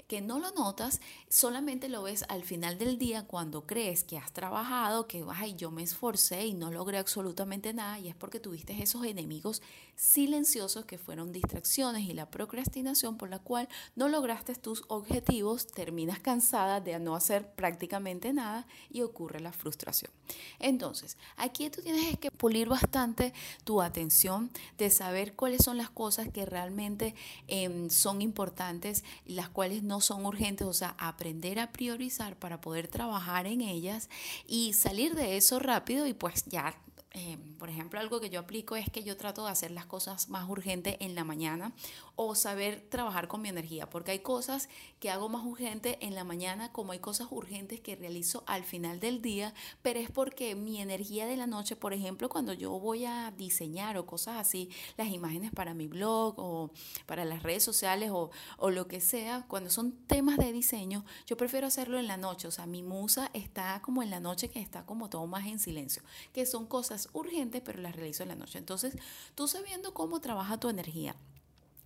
que 0.07 0.21
no 0.21 0.39
lo 0.39 0.51
notas, 0.51 1.01
solamente 1.29 1.89
lo 1.89 2.03
ves 2.03 2.25
al 2.29 2.43
final 2.43 2.77
del 2.77 2.97
día 2.97 3.25
cuando 3.25 3.65
crees 3.65 4.03
que 4.03 4.17
has 4.17 4.31
trabajado, 4.31 5.07
que 5.07 5.23
ay, 5.33 5.55
yo 5.55 5.71
me 5.71 5.83
esforcé 5.83 6.45
y 6.45 6.53
no 6.53 6.71
logré 6.71 6.97
absolutamente 6.97 7.73
nada, 7.73 7.99
y 7.99 8.09
es 8.09 8.15
porque 8.15 8.39
tuviste 8.39 8.81
esos 8.81 9.05
enemigos 9.05 9.61
silenciosos 9.95 10.85
que 10.85 10.97
fueron 10.97 11.31
distracciones 11.31 12.03
y 12.03 12.13
la 12.13 12.29
procrastinación 12.29 13.17
por 13.17 13.29
la 13.29 13.39
cual 13.39 13.69
no 13.95 14.09
lograste 14.09 14.55
tus 14.55 14.83
objetivos, 14.87 15.67
terminas 15.67 16.19
cansada 16.19 16.81
de 16.81 16.99
no 16.99 17.15
hacer 17.15 17.49
prácticamente 17.53 18.33
nada 18.33 18.67
y 18.91 19.01
ocurre 19.01 19.39
la 19.39 19.53
frustración. 19.53 20.11
Entonces, 20.59 21.17
aquí 21.37 21.69
tú 21.69 21.81
tienes 21.81 22.17
que 22.19 22.31
pulir 22.31 22.67
bastante 22.67 23.33
tu 23.63 23.81
atención 23.81 24.49
de 24.77 24.89
saber 24.89 25.35
cuáles 25.35 25.63
son 25.63 25.77
las 25.77 25.89
cosas 25.89 26.29
que 26.29 26.45
realmente 26.45 27.15
em, 27.47 27.89
son 27.89 28.21
importantes, 28.21 29.03
las 29.25 29.49
cuales 29.49 29.83
no 29.83 29.94
son 30.01 30.25
urgentes, 30.25 30.67
o 30.67 30.73
sea, 30.73 30.95
aprender 30.97 31.59
a 31.59 31.71
priorizar 31.71 32.35
para 32.35 32.61
poder 32.61 32.87
trabajar 32.87 33.47
en 33.47 33.61
ellas 33.61 34.09
y 34.47 34.73
salir 34.73 35.15
de 35.15 35.37
eso 35.37 35.59
rápido 35.59 36.07
y 36.07 36.13
pues 36.13 36.45
ya 36.45 36.75
eh, 37.17 37.37
por 37.57 37.69
ejemplo, 37.69 37.97
algo 37.97 38.19
que 38.19 38.29
yo 38.29 38.41
aplico 38.41 38.75
es 38.75 38.89
que 38.89 39.01
yo 39.01 39.15
trato 39.15 39.45
de 39.45 39.51
hacer 39.51 39.71
las 39.71 39.85
cosas 39.85 40.27
más 40.27 40.49
urgentes 40.49 40.97
en 40.99 41.15
la 41.15 41.23
mañana 41.23 41.71
o 42.17 42.35
saber 42.35 42.85
trabajar 42.89 43.29
con 43.29 43.41
mi 43.41 43.47
energía, 43.47 43.89
porque 43.89 44.11
hay 44.11 44.19
cosas 44.19 44.67
que 44.99 45.09
hago 45.09 45.29
más 45.29 45.45
urgentes 45.45 45.95
en 46.01 46.13
la 46.13 46.25
mañana 46.25 46.73
como 46.73 46.91
hay 46.91 46.99
cosas 46.99 47.27
urgentes 47.31 47.79
que 47.79 47.95
realizo 47.95 48.43
al 48.47 48.65
final 48.65 48.99
del 48.99 49.21
día, 49.21 49.53
pero 49.81 49.97
es 49.97 50.11
porque 50.11 50.55
mi 50.55 50.81
energía 50.81 51.25
de 51.25 51.37
la 51.37 51.47
noche, 51.47 51.77
por 51.77 51.93
ejemplo, 51.93 52.27
cuando 52.27 52.51
yo 52.51 52.77
voy 52.79 53.05
a 53.05 53.31
diseñar 53.37 53.97
o 53.97 54.05
cosas 54.05 54.35
así, 54.35 54.69
las 54.97 55.07
imágenes 55.07 55.51
para 55.51 55.73
mi 55.73 55.87
blog 55.87 56.33
o 56.37 56.71
para 57.05 57.23
las 57.23 57.43
redes 57.43 57.63
sociales 57.63 58.11
o, 58.11 58.29
o 58.57 58.71
lo 58.71 58.89
que 58.89 58.99
sea, 58.99 59.45
cuando 59.47 59.69
son 59.69 59.93
temas 59.93 60.35
de 60.35 60.51
diseño, 60.51 61.05
yo 61.27 61.37
prefiero 61.37 61.67
hacerlo 61.67 61.97
en 61.97 62.07
la 62.07 62.17
noche, 62.17 62.49
o 62.49 62.51
sea, 62.51 62.65
mi 62.65 62.83
musa 62.83 63.31
está 63.33 63.81
como 63.81 64.03
en 64.03 64.09
la 64.09 64.19
noche 64.19 64.49
que 64.49 64.59
está 64.59 64.85
como 64.85 65.09
todo 65.09 65.25
más 65.27 65.47
en 65.47 65.59
silencio, 65.59 66.03
que 66.33 66.45
son 66.45 66.65
cosas 66.65 67.04
urgente 67.13 67.61
pero 67.61 67.81
las 67.81 67.95
realizo 67.95 68.23
en 68.23 68.29
la 68.29 68.35
noche. 68.35 68.57
Entonces, 68.57 68.97
tú 69.35 69.47
sabiendo 69.47 69.93
cómo 69.93 70.21
trabaja 70.21 70.59
tu 70.59 70.69
energía, 70.69 71.15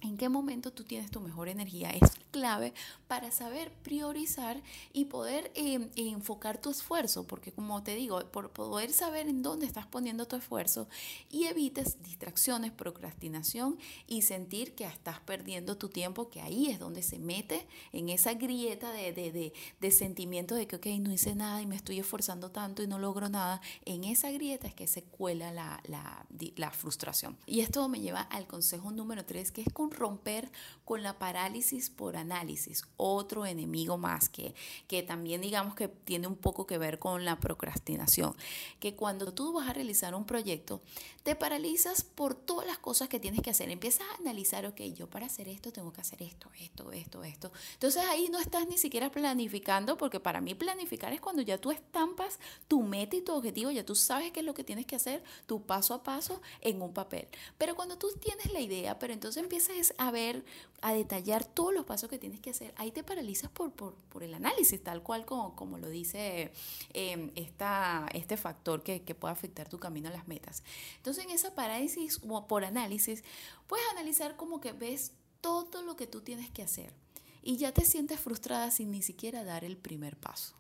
en 0.01 0.17
qué 0.17 0.29
momento 0.29 0.71
tú 0.71 0.83
tienes 0.83 1.11
tu 1.11 1.19
mejor 1.19 1.49
energía 1.49 1.89
es 1.91 2.11
clave 2.31 2.73
para 3.07 3.31
saber 3.31 3.71
priorizar 3.83 4.61
y 4.93 5.05
poder 5.05 5.51
eh, 5.55 5.89
enfocar 5.95 6.61
tu 6.61 6.69
esfuerzo, 6.69 7.25
porque 7.25 7.51
como 7.51 7.83
te 7.83 7.95
digo, 7.95 8.19
por 8.31 8.51
poder 8.51 8.91
saber 8.91 9.27
en 9.27 9.41
dónde 9.41 9.65
estás 9.65 9.87
poniendo 9.87 10.27
tu 10.27 10.35
esfuerzo 10.35 10.87
y 11.29 11.45
evites 11.45 12.01
distracciones, 12.03 12.71
procrastinación 12.71 13.77
y 14.07 14.21
sentir 14.21 14.75
que 14.75 14.85
estás 14.85 15.19
perdiendo 15.19 15.77
tu 15.77 15.89
tiempo, 15.89 16.29
que 16.29 16.41
ahí 16.41 16.67
es 16.67 16.79
donde 16.79 17.01
se 17.01 17.19
mete 17.19 17.67
en 17.91 18.09
esa 18.09 18.33
grieta 18.33 18.91
de, 18.91 19.11
de, 19.11 19.53
de, 19.79 19.91
sentimiento 19.91 20.55
de 20.55 20.67
que, 20.67 20.75
ok, 20.75 20.85
no 20.99 21.11
hice 21.11 21.35
nada 21.35 21.61
y 21.61 21.67
me 21.67 21.75
estoy 21.75 21.99
esforzando 21.99 22.51
tanto 22.51 22.83
y 22.83 22.87
no 22.87 22.99
logro 22.99 23.29
nada. 23.29 23.61
En 23.85 24.03
esa 24.03 24.31
grieta 24.31 24.67
es 24.67 24.73
que 24.73 24.87
se 24.87 25.03
cuela 25.03 25.51
la, 25.51 25.81
la, 25.87 26.25
la 26.55 26.71
frustración. 26.71 27.37
Y 27.45 27.61
esto 27.61 27.87
me 27.89 27.99
lleva 27.99 28.21
al 28.21 28.47
consejo 28.47 28.91
número 28.91 29.25
tres, 29.25 29.51
que 29.51 29.61
es 29.61 29.73
con 29.73 29.88
romper 29.91 30.51
con 30.89 31.03
la 31.03 31.19
parálisis 31.19 31.91
por 31.91 32.17
análisis, 32.17 32.83
otro 32.97 33.45
enemigo 33.45 33.97
más 33.99 34.27
que, 34.27 34.55
que 34.87 35.03
también 35.03 35.39
digamos 35.41 35.75
que 35.75 35.87
tiene 35.87 36.25
un 36.25 36.35
poco 36.35 36.65
que 36.65 36.79
ver 36.79 36.97
con 36.97 37.25
la 37.25 37.39
procrastinación, 37.39 38.35
que 38.79 38.95
cuando 38.95 39.31
tú 39.31 39.53
vas 39.53 39.69
a 39.69 39.73
realizar 39.73 40.15
un 40.15 40.25
proyecto, 40.25 40.81
te 41.21 41.35
paralizas 41.35 42.03
por 42.03 42.33
todas 42.33 42.65
las 42.65 42.79
cosas 42.79 43.07
que 43.07 43.19
tienes 43.19 43.41
que 43.41 43.51
hacer, 43.51 43.69
empiezas 43.69 44.07
a 44.09 44.15
analizar, 44.21 44.65
ok, 44.65 44.81
yo 44.95 45.07
para 45.07 45.27
hacer 45.27 45.47
esto 45.47 45.71
tengo 45.71 45.93
que 45.93 46.01
hacer 46.01 46.23
esto, 46.23 46.49
esto, 46.59 46.91
esto, 46.91 47.23
esto. 47.23 47.51
Entonces 47.73 48.03
ahí 48.09 48.29
no 48.31 48.39
estás 48.39 48.67
ni 48.67 48.79
siquiera 48.79 49.11
planificando, 49.11 49.95
porque 49.95 50.19
para 50.19 50.41
mí 50.41 50.55
planificar 50.55 51.13
es 51.13 51.21
cuando 51.21 51.43
ya 51.43 51.59
tú 51.59 51.69
estampas 51.69 52.39
tu 52.67 52.81
meta 52.81 53.15
y 53.15 53.21
tu 53.21 53.33
objetivo, 53.33 53.69
ya 53.69 53.85
tú 53.85 53.93
sabes 53.93 54.31
qué 54.31 54.39
es 54.39 54.45
lo 54.47 54.55
que 54.55 54.63
tienes 54.63 54.87
que 54.87 54.95
hacer, 54.95 55.23
tu 55.45 55.61
paso 55.61 55.93
a 55.93 56.01
paso 56.01 56.41
en 56.61 56.81
un 56.81 56.93
papel. 56.93 57.27
Pero 57.57 57.75
cuando 57.75 57.97
tú 57.97 58.07
tienes 58.19 58.51
la 58.51 58.59
idea, 58.59 58.97
pero 58.97 59.13
entonces 59.13 59.43
empiezas 59.43 59.77
a 59.97 60.11
ver, 60.11 60.45
a 60.81 60.93
detallar 60.93 61.45
todos 61.45 61.73
los 61.73 61.85
pasos 61.85 62.09
que 62.09 62.17
tienes 62.17 62.39
que 62.39 62.51
hacer, 62.51 62.73
ahí 62.77 62.91
te 62.91 63.03
paralizas 63.03 63.49
por, 63.49 63.71
por, 63.71 64.23
el 64.23 64.33
análisis, 64.33 64.81
tal 64.83 65.03
cual 65.03 65.25
como, 65.25 65.55
como 65.55 65.77
lo 65.77 65.89
dice 65.89 66.51
em, 66.93 67.31
este 67.35 68.37
factor 68.37 68.83
que, 68.83 69.01
que 69.01 69.15
puede 69.15 69.33
afectar 69.33 69.69
tu 69.69 69.79
camino 69.79 70.09
a 70.09 70.11
las 70.11 70.27
metas. 70.27 70.63
Entonces, 70.97 71.25
en 71.25 71.31
esa 71.31 71.55
parálisis 71.55 72.19
o 72.27 72.47
por 72.47 72.63
análisis, 72.63 73.23
puedes 73.67 73.85
analizar 73.91 74.35
como 74.35 74.61
que 74.61 74.71
ves 74.71 75.13
todo 75.41 75.81
lo 75.81 75.95
que 75.95 76.07
tú 76.07 76.21
tienes 76.21 76.49
que 76.49 76.63
hacer 76.63 76.93
y 77.41 77.57
ya 77.57 77.73
te 77.73 77.85
sientes 77.85 78.19
frustrada 78.19 78.71
sin 78.71 78.91
ni 78.91 79.01
siquiera 79.01 79.43
dar 79.43 79.63
el 79.63 79.77
primer 79.77 80.17
paso. 80.17 80.55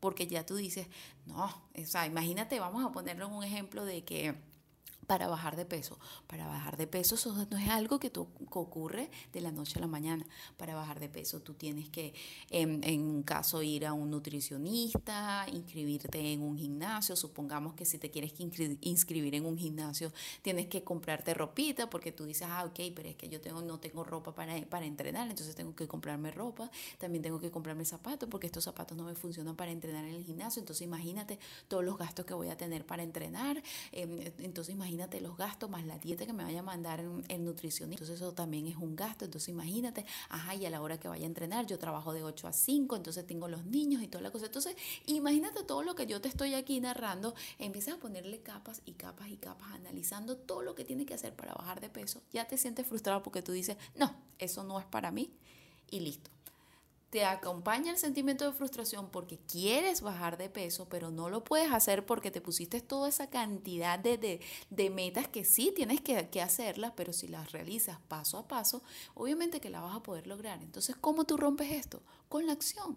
Porque 0.00 0.26
ya 0.26 0.44
tú 0.44 0.56
dices, 0.56 0.88
no, 1.26 1.44
o 1.44 1.86
sea, 1.86 2.06
imagínate, 2.06 2.58
vamos 2.58 2.84
a 2.84 2.90
ponerlo 2.90 3.26
en 3.26 3.32
un 3.32 3.44
ejemplo 3.44 3.84
de 3.84 4.04
que 4.04 4.34
para 5.06 5.28
bajar 5.28 5.56
de 5.56 5.64
peso. 5.64 5.98
Para 6.26 6.46
bajar 6.46 6.76
de 6.76 6.86
peso 6.86 7.16
eso 7.16 7.34
no 7.50 7.58
es 7.58 7.68
algo 7.68 7.98
que, 7.98 8.12
ocurre 8.14 9.10
de 9.32 9.40
la 9.40 9.50
noche 9.50 9.78
a 9.78 9.80
la 9.80 9.86
mañana. 9.86 10.24
Para 10.56 10.74
bajar 10.74 11.00
de 11.00 11.08
peso 11.08 11.40
tú 11.40 11.54
tienes 11.54 11.88
que, 11.88 12.14
en, 12.50 13.00
un 13.00 13.22
caso, 13.22 13.62
ir 13.62 13.86
a 13.86 13.92
un 13.92 14.10
nutricionista, 14.10 15.46
inscribirte 15.52 16.32
en 16.32 16.42
un 16.42 16.56
gimnasio. 16.56 17.16
Supongamos 17.16 17.74
que 17.74 17.84
si 17.84 17.98
te 17.98 18.10
quieres 18.10 18.32
inscribir 18.38 19.34
en 19.34 19.46
un 19.46 19.58
gimnasio, 19.58 20.12
tienes 20.42 20.66
que 20.68 20.84
comprarte 20.84 21.34
ropita 21.34 21.90
porque 21.90 22.12
tú 22.12 22.24
dices, 22.24 22.46
ah, 22.50 22.64
ok, 22.64 22.94
pero 22.94 23.08
es 23.08 23.16
que 23.16 23.28
yo 23.28 23.40
tengo, 23.40 23.62
no 23.62 23.78
tengo 23.80 24.04
ropa 24.04 24.34
para, 24.34 24.60
para 24.66 24.86
entrenar, 24.86 25.28
entonces 25.28 25.54
tengo 25.54 25.74
que 25.74 25.88
comprarme 25.88 26.30
ropa. 26.30 26.70
También 26.98 27.22
tengo 27.22 27.40
que 27.40 27.50
comprarme 27.50 27.84
zapatos 27.84 28.28
porque 28.28 28.46
estos 28.46 28.64
zapatos 28.64 28.96
no 28.96 29.04
me 29.04 29.14
funcionan 29.14 29.56
para 29.56 29.72
entrenar 29.72 30.04
en 30.04 30.14
el 30.14 30.24
gimnasio. 30.24 30.60
Entonces 30.60 30.82
imagínate 30.82 31.38
todos 31.68 31.84
los 31.84 31.98
gastos 31.98 32.24
que 32.24 32.34
voy 32.34 32.48
a 32.48 32.56
tener 32.56 32.86
para 32.86 33.02
entrenar. 33.02 33.62
Em, 33.90 34.20
entonces 34.38 34.74
imagínate 34.74 34.91
imagínate 34.92 35.22
los 35.22 35.38
gastos 35.38 35.70
más 35.70 35.86
la 35.86 35.98
dieta 35.98 36.26
que 36.26 36.34
me 36.34 36.44
vaya 36.44 36.60
a 36.60 36.62
mandar 36.62 37.00
el 37.00 37.44
nutricionista. 37.44 38.04
Entonces 38.04 38.20
eso 38.20 38.34
también 38.34 38.66
es 38.66 38.76
un 38.76 38.94
gasto. 38.94 39.24
Entonces 39.24 39.48
imagínate, 39.48 40.04
ajá, 40.28 40.54
y 40.54 40.66
a 40.66 40.70
la 40.70 40.82
hora 40.82 41.00
que 41.00 41.08
vaya 41.08 41.24
a 41.24 41.26
entrenar, 41.26 41.66
yo 41.66 41.78
trabajo 41.78 42.12
de 42.12 42.22
8 42.22 42.46
a 42.46 42.52
5, 42.52 42.96
entonces 42.96 43.26
tengo 43.26 43.48
los 43.48 43.64
niños 43.64 44.02
y 44.02 44.08
toda 44.08 44.22
la 44.22 44.30
cosa. 44.30 44.46
Entonces 44.46 44.76
imagínate 45.06 45.64
todo 45.64 45.82
lo 45.82 45.94
que 45.94 46.06
yo 46.06 46.20
te 46.20 46.28
estoy 46.28 46.54
aquí 46.54 46.78
narrando, 46.80 47.34
empiezas 47.58 47.94
a 47.94 47.98
ponerle 47.98 48.40
capas 48.42 48.82
y 48.84 48.92
capas 48.92 49.28
y 49.28 49.36
capas, 49.38 49.72
analizando 49.72 50.36
todo 50.36 50.62
lo 50.62 50.74
que 50.74 50.84
tienes 50.84 51.06
que 51.06 51.14
hacer 51.14 51.34
para 51.34 51.54
bajar 51.54 51.80
de 51.80 51.88
peso. 51.88 52.20
Ya 52.32 52.46
te 52.46 52.58
sientes 52.58 52.86
frustrado 52.86 53.22
porque 53.22 53.40
tú 53.40 53.52
dices, 53.52 53.78
no, 53.96 54.14
eso 54.38 54.62
no 54.62 54.78
es 54.78 54.84
para 54.84 55.10
mí 55.10 55.30
y 55.90 56.00
listo 56.00 56.30
te 57.12 57.26
acompaña 57.26 57.90
el 57.90 57.98
sentimiento 57.98 58.46
de 58.46 58.56
frustración 58.56 59.10
porque 59.10 59.38
quieres 59.38 60.00
bajar 60.00 60.38
de 60.38 60.48
peso, 60.48 60.88
pero 60.88 61.10
no 61.10 61.28
lo 61.28 61.44
puedes 61.44 61.70
hacer 61.70 62.06
porque 62.06 62.30
te 62.30 62.40
pusiste 62.40 62.80
toda 62.80 63.10
esa 63.10 63.28
cantidad 63.28 63.98
de, 63.98 64.40
metas 64.90 65.28
que 65.28 65.44
sí 65.44 65.74
tienes 65.76 66.00
que, 66.00 66.30
que, 66.30 66.40
hacerlas, 66.40 66.94
pero 66.96 67.12
si 67.12 67.28
las 67.28 67.52
realizas 67.52 67.98
paso 68.08 68.38
a 68.38 68.48
paso, 68.48 68.82
obviamente 69.12 69.60
que 69.60 69.68
la 69.68 69.82
vas 69.82 69.94
a 69.94 70.02
poder 70.02 70.26
lograr. 70.26 70.62
Entonces, 70.62 70.96
¿cómo 70.98 71.24
tú 71.24 71.36
rompes 71.36 71.70
esto? 71.72 72.00
Con 72.30 72.46
la 72.46 72.54
acción. 72.54 72.96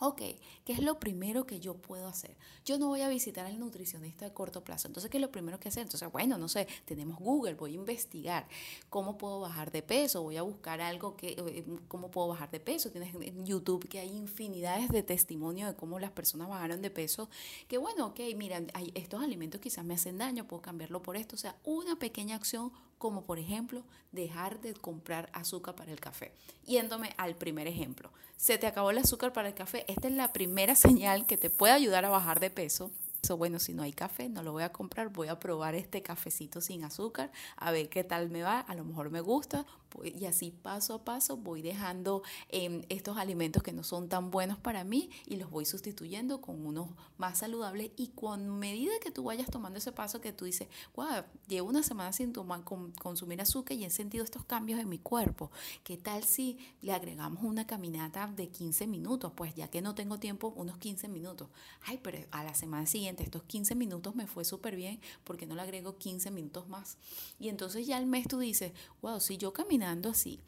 Ok, 0.00 0.22
¿qué 0.64 0.72
es 0.72 0.80
lo 0.80 0.98
primero 0.98 1.46
que 1.46 1.60
yo 1.60 1.74
puedo 1.74 2.08
hacer? 2.08 2.36
Yo 2.64 2.78
no 2.78 2.88
voy 2.88 3.02
a 3.02 3.08
visitar 3.08 3.46
al 3.46 3.58
nutricionista 3.58 4.24
de 4.24 4.32
corto 4.32 4.64
plazo. 4.64 4.88
Entonces, 4.88 5.10
¿qué 5.10 5.18
es 5.18 5.22
lo 5.22 5.30
primero 5.30 5.60
que 5.60 5.68
hacer? 5.68 5.84
Entonces, 5.84 6.10
bueno, 6.10 6.36
no 6.36 6.48
sé, 6.48 6.66
tenemos 6.84 7.18
Google, 7.18 7.54
voy 7.54 7.72
a 7.72 7.74
investigar 7.74 8.48
cómo 8.90 9.16
puedo 9.16 9.40
bajar 9.40 9.70
de 9.70 9.82
peso, 9.82 10.22
voy 10.22 10.36
a 10.36 10.42
buscar 10.42 10.80
algo 10.80 11.16
que, 11.16 11.36
eh, 11.38 11.64
cómo 11.86 12.10
puedo 12.10 12.28
bajar 12.28 12.50
de 12.50 12.58
peso. 12.58 12.90
Tienes 12.90 13.14
en 13.14 13.46
YouTube 13.46 13.88
que 13.88 14.00
hay 14.00 14.10
infinidades 14.16 14.88
de 14.88 15.02
testimonios 15.04 15.70
de 15.70 15.76
cómo 15.76 16.00
las 16.00 16.10
personas 16.10 16.48
bajaron 16.48 16.82
de 16.82 16.90
peso. 16.90 17.28
Que 17.68 17.78
bueno, 17.78 18.06
ok, 18.06 18.20
mira, 18.36 18.60
hay, 18.74 18.90
estos 18.94 19.22
alimentos 19.22 19.60
quizás 19.60 19.84
me 19.84 19.94
hacen 19.94 20.18
daño, 20.18 20.46
puedo 20.48 20.60
cambiarlo 20.60 21.02
por 21.02 21.16
esto. 21.16 21.36
O 21.36 21.38
sea, 21.38 21.56
una 21.64 21.96
pequeña 21.98 22.34
acción 22.34 22.72
como 22.98 23.22
por 23.22 23.38
ejemplo 23.38 23.82
dejar 24.12 24.60
de 24.60 24.74
comprar 24.74 25.28
azúcar 25.32 25.74
para 25.74 25.92
el 25.92 26.00
café. 26.00 26.32
Yéndome 26.64 27.14
al 27.16 27.36
primer 27.36 27.66
ejemplo, 27.66 28.10
se 28.36 28.58
te 28.58 28.66
acabó 28.66 28.90
el 28.90 28.98
azúcar 28.98 29.32
para 29.32 29.48
el 29.48 29.54
café, 29.54 29.84
esta 29.88 30.08
es 30.08 30.14
la 30.14 30.32
primera 30.32 30.74
señal 30.74 31.26
que 31.26 31.36
te 31.36 31.50
puede 31.50 31.72
ayudar 31.72 32.04
a 32.04 32.10
bajar 32.10 32.40
de 32.40 32.50
peso. 32.50 32.90
Bueno, 33.32 33.58
si 33.58 33.72
no 33.72 33.82
hay 33.82 33.92
café, 33.92 34.28
no 34.28 34.42
lo 34.42 34.52
voy 34.52 34.64
a 34.64 34.72
comprar, 34.72 35.08
voy 35.08 35.28
a 35.28 35.40
probar 35.40 35.74
este 35.74 36.02
cafecito 36.02 36.60
sin 36.60 36.84
azúcar, 36.84 37.32
a 37.56 37.70
ver 37.70 37.88
qué 37.88 38.04
tal 38.04 38.28
me 38.28 38.42
va, 38.42 38.60
a 38.60 38.74
lo 38.74 38.84
mejor 38.84 39.08
me 39.08 39.22
gusta, 39.22 39.64
y 40.02 40.26
así 40.26 40.50
paso 40.50 40.94
a 40.94 41.04
paso 41.04 41.36
voy 41.36 41.62
dejando 41.62 42.22
em, 42.48 42.82
estos 42.88 43.16
alimentos 43.16 43.62
que 43.62 43.72
no 43.72 43.84
son 43.84 44.08
tan 44.08 44.30
buenos 44.30 44.58
para 44.58 44.84
mí 44.84 45.10
y 45.26 45.36
los 45.36 45.50
voy 45.50 45.64
sustituyendo 45.64 46.40
con 46.40 46.66
unos 46.66 46.88
más 47.16 47.38
saludables 47.38 47.90
y 47.96 48.08
con 48.08 48.58
medida 48.58 48.92
que 49.00 49.10
tú 49.10 49.24
vayas 49.24 49.48
tomando 49.50 49.78
ese 49.78 49.92
paso 49.92 50.20
que 50.20 50.32
tú 50.32 50.44
dices, 50.44 50.68
wow, 50.96 51.24
llevo 51.48 51.68
una 51.68 51.82
semana 51.82 52.12
sin 52.12 52.32
tomar, 52.32 52.64
consumir 52.64 53.40
azúcar 53.40 53.76
y 53.76 53.84
he 53.84 53.90
sentido 53.90 54.24
estos 54.24 54.44
cambios 54.44 54.80
en 54.80 54.88
mi 54.88 54.98
cuerpo, 54.98 55.50
¿qué 55.84 55.96
tal 55.96 56.24
si 56.24 56.58
le 56.82 56.92
agregamos 56.92 57.44
una 57.44 57.66
caminata 57.66 58.26
de 58.26 58.48
15 58.48 58.86
minutos? 58.86 59.32
Pues 59.36 59.54
ya 59.54 59.68
que 59.68 59.82
no 59.82 59.94
tengo 59.94 60.18
tiempo, 60.18 60.52
unos 60.56 60.78
15 60.78 61.08
minutos. 61.08 61.48
Ay, 61.82 61.98
pero 62.02 62.18
a 62.30 62.44
la 62.44 62.54
semana 62.54 62.86
siguiente 62.86 63.22
estos 63.22 63.42
15 63.44 63.74
minutos 63.74 64.14
me 64.14 64.26
fue 64.26 64.44
súper 64.44 64.76
bien, 64.76 65.00
porque 65.24 65.46
no 65.46 65.54
le 65.54 65.62
agrego 65.62 65.96
15 65.98 66.30
minutos 66.30 66.68
más? 66.68 66.98
Y 67.38 67.48
entonces 67.48 67.86
ya 67.86 67.96
al 67.96 68.06
mes 68.06 68.26
tú 68.28 68.38
dices, 68.38 68.72
wow, 69.02 69.20
si 69.20 69.36
yo 69.36 69.52
así 69.84 70.40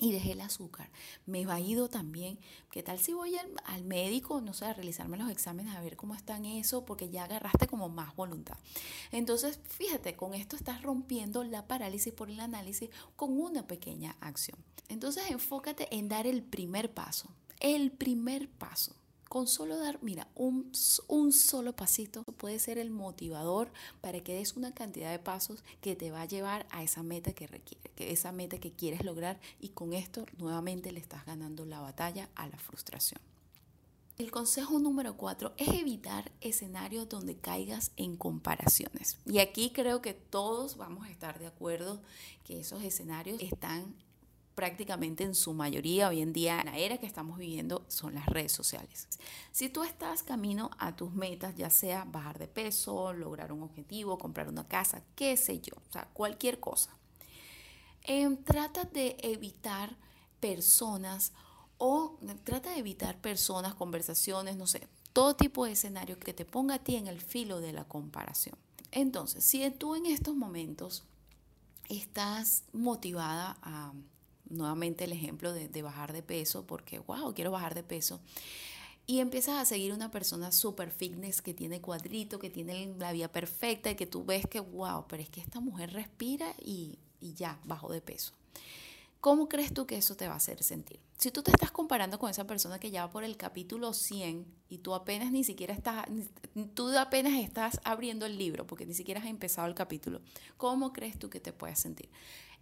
y 0.00 0.10
dejé 0.10 0.32
el 0.32 0.40
azúcar. 0.40 0.90
Me 1.26 1.46
va 1.46 1.60
ido 1.60 1.88
también. 1.88 2.38
¿Qué 2.70 2.82
tal 2.82 2.98
si 2.98 3.12
voy 3.12 3.36
al, 3.36 3.84
médico, 3.84 4.40
no 4.40 4.52
sé, 4.52 4.64
a 4.64 4.72
realizarme 4.72 5.16
los 5.16 5.30
exámenes, 5.30 5.74
a 5.76 5.80
ver 5.80 5.96
cómo 5.96 6.14
están 6.14 6.44
eso? 6.44 6.84
Porque 6.84 7.10
ya 7.10 7.24
agarraste 7.24 7.68
como 7.68 7.88
más 7.88 8.16
voluntad. 8.16 8.56
Entonces, 9.12 9.60
fíjate, 9.68 10.16
con 10.16 10.34
esto 10.34 10.56
estás 10.56 10.82
rompiendo 10.82 11.44
la 11.44 11.68
parálisis 11.68 12.12
por 12.12 12.30
el 12.30 12.40
análisis 12.40 12.90
con 13.14 13.38
una 13.40 13.66
pequeña 13.66 14.16
acción. 14.20 14.58
Entonces, 14.88 15.30
enfócate 15.30 15.94
en 15.94 16.08
dar 16.08 16.26
el 16.26 16.42
primer 16.42 16.92
paso. 16.92 17.28
El 17.60 17.92
primer 17.92 18.48
paso. 18.50 18.96
Con 19.32 19.48
solo 19.48 19.78
dar, 19.78 19.98
mira, 20.02 20.28
un, 20.34 20.74
solo 21.32 21.74
pasito 21.74 22.22
puede 22.22 22.58
ser 22.58 22.76
el 22.76 22.90
motivador 22.90 23.72
para 24.02 24.20
que 24.20 24.34
des 24.34 24.58
una 24.58 24.74
cantidad 24.74 25.10
de 25.10 25.18
pasos 25.18 25.64
que 25.80 25.96
te 25.96 26.10
va 26.10 26.20
a 26.20 26.26
llevar 26.26 26.66
a 26.68 26.82
esa 26.82 27.02
meta 27.02 27.32
que 27.32 27.46
requiere, 27.46 27.90
que 27.96 28.12
esa 28.12 28.30
meta 28.30 28.58
que 28.58 28.72
quieres 28.72 29.06
lograr 29.06 29.40
y 29.58 29.70
con 29.70 29.94
esto 29.94 30.26
nuevamente 30.36 30.92
le 30.92 31.00
estás 31.00 31.24
ganando 31.24 31.64
la 31.64 31.80
batalla 31.80 32.28
a 32.34 32.46
la 32.46 32.58
frustración. 32.58 33.22
El 34.18 34.30
consejo 34.30 34.78
número 34.78 35.16
cuatro 35.16 35.54
es 35.56 35.68
evitar 35.68 36.30
escenarios 36.42 37.08
donde 37.08 37.34
caigas 37.34 37.92
en 37.96 38.18
comparaciones. 38.18 39.16
Y 39.24 39.38
aquí 39.38 39.70
creo 39.70 40.02
que 40.02 40.12
todos 40.12 40.76
vamos 40.76 41.06
a 41.06 41.10
estar 41.10 41.38
de 41.38 41.46
acuerdo 41.46 42.02
que 42.44 42.60
esos 42.60 42.82
escenarios 42.82 43.40
están 43.40 43.94
prácticamente 44.54 45.24
en 45.24 45.34
su 45.34 45.54
mayoría 45.54 46.08
hoy 46.08 46.20
en 46.20 46.32
día 46.32 46.60
en 46.60 46.66
la 46.66 46.78
era 46.78 46.98
que 46.98 47.06
estamos 47.06 47.38
viviendo 47.38 47.84
son 47.88 48.14
las 48.14 48.26
redes 48.26 48.52
sociales. 48.52 49.08
Si 49.50 49.68
tú 49.68 49.82
estás 49.82 50.22
camino 50.22 50.70
a 50.78 50.94
tus 50.94 51.12
metas, 51.12 51.54
ya 51.56 51.70
sea 51.70 52.04
bajar 52.04 52.38
de 52.38 52.48
peso, 52.48 53.12
lograr 53.12 53.52
un 53.52 53.62
objetivo, 53.62 54.18
comprar 54.18 54.48
una 54.48 54.66
casa, 54.66 55.02
qué 55.14 55.36
sé 55.36 55.60
yo, 55.60 55.74
o 55.76 55.92
sea, 55.92 56.08
cualquier 56.12 56.60
cosa, 56.60 56.90
em, 58.02 58.36
trata 58.36 58.84
de 58.84 59.16
evitar 59.22 59.96
personas 60.40 61.32
o 61.78 62.18
trata 62.44 62.70
de 62.70 62.78
evitar 62.78 63.20
personas, 63.20 63.74
conversaciones, 63.74 64.56
no 64.56 64.66
sé, 64.66 64.88
todo 65.12 65.36
tipo 65.36 65.64
de 65.64 65.72
escenario 65.72 66.18
que 66.18 66.32
te 66.32 66.44
ponga 66.44 66.76
a 66.76 66.78
ti 66.78 66.96
en 66.96 67.06
el 67.06 67.20
filo 67.20 67.60
de 67.60 67.72
la 67.72 67.84
comparación. 67.84 68.56
Entonces, 68.90 69.44
si 69.44 69.68
tú 69.70 69.94
en 69.94 70.06
estos 70.06 70.34
momentos 70.34 71.04
estás 71.88 72.64
motivada 72.72 73.56
a 73.62 73.92
nuevamente 74.52 75.04
el 75.04 75.12
ejemplo 75.12 75.52
de, 75.52 75.82
bajar 75.82 76.12
de 76.12 76.22
peso, 76.22 76.66
porque, 76.66 76.98
wow, 77.00 77.34
quiero 77.34 77.50
bajar 77.50 77.74
de 77.74 77.82
peso. 77.82 78.20
Y 79.06 79.18
empiezas 79.18 79.58
a 79.58 79.64
seguir 79.64 79.92
una 79.92 80.10
persona 80.10 80.52
super 80.52 80.90
fitness 80.90 81.42
que 81.42 81.54
tiene 81.54 81.80
cuadrito, 81.80 82.38
que 82.38 82.50
tiene 82.50 82.94
la 82.98 83.12
vida 83.12 83.28
perfecta 83.28 83.90
y 83.90 83.96
que 83.96 84.06
tú 84.06 84.24
ves 84.24 84.46
que, 84.46 84.60
wow, 84.60 85.06
pero 85.08 85.22
es 85.22 85.28
que 85.28 85.40
esta 85.40 85.58
mujer 85.58 85.92
respira 85.92 86.54
y, 86.60 86.98
y 87.20 87.34
ya, 87.34 87.58
bajo 87.64 87.90
de 87.92 88.00
peso. 88.00 88.32
¿Cómo 89.22 89.48
crees 89.48 89.72
tú 89.72 89.86
que 89.86 89.96
eso 89.96 90.16
te 90.16 90.26
va 90.26 90.34
a 90.34 90.38
hacer 90.38 90.64
sentir? 90.64 90.98
Si 91.16 91.30
tú 91.30 91.44
te 91.44 91.52
estás 91.52 91.70
comparando 91.70 92.18
con 92.18 92.28
esa 92.28 92.44
persona 92.44 92.80
que 92.80 92.90
ya 92.90 93.06
va 93.06 93.12
por 93.12 93.22
el 93.22 93.36
capítulo 93.36 93.92
100 93.92 94.44
y 94.68 94.78
tú 94.78 94.96
apenas 94.96 95.30
ni 95.30 95.44
siquiera 95.44 95.72
estás, 95.72 96.08
tú 96.74 96.88
apenas 96.98 97.34
estás 97.34 97.80
abriendo 97.84 98.26
el 98.26 98.36
libro 98.36 98.66
porque 98.66 98.84
ni 98.84 98.94
siquiera 98.94 99.20
has 99.20 99.28
empezado 99.28 99.68
el 99.68 99.76
capítulo, 99.76 100.22
¿cómo 100.56 100.92
crees 100.92 101.20
tú 101.20 101.30
que 101.30 101.38
te 101.38 101.52
puedes 101.52 101.78
sentir? 101.78 102.08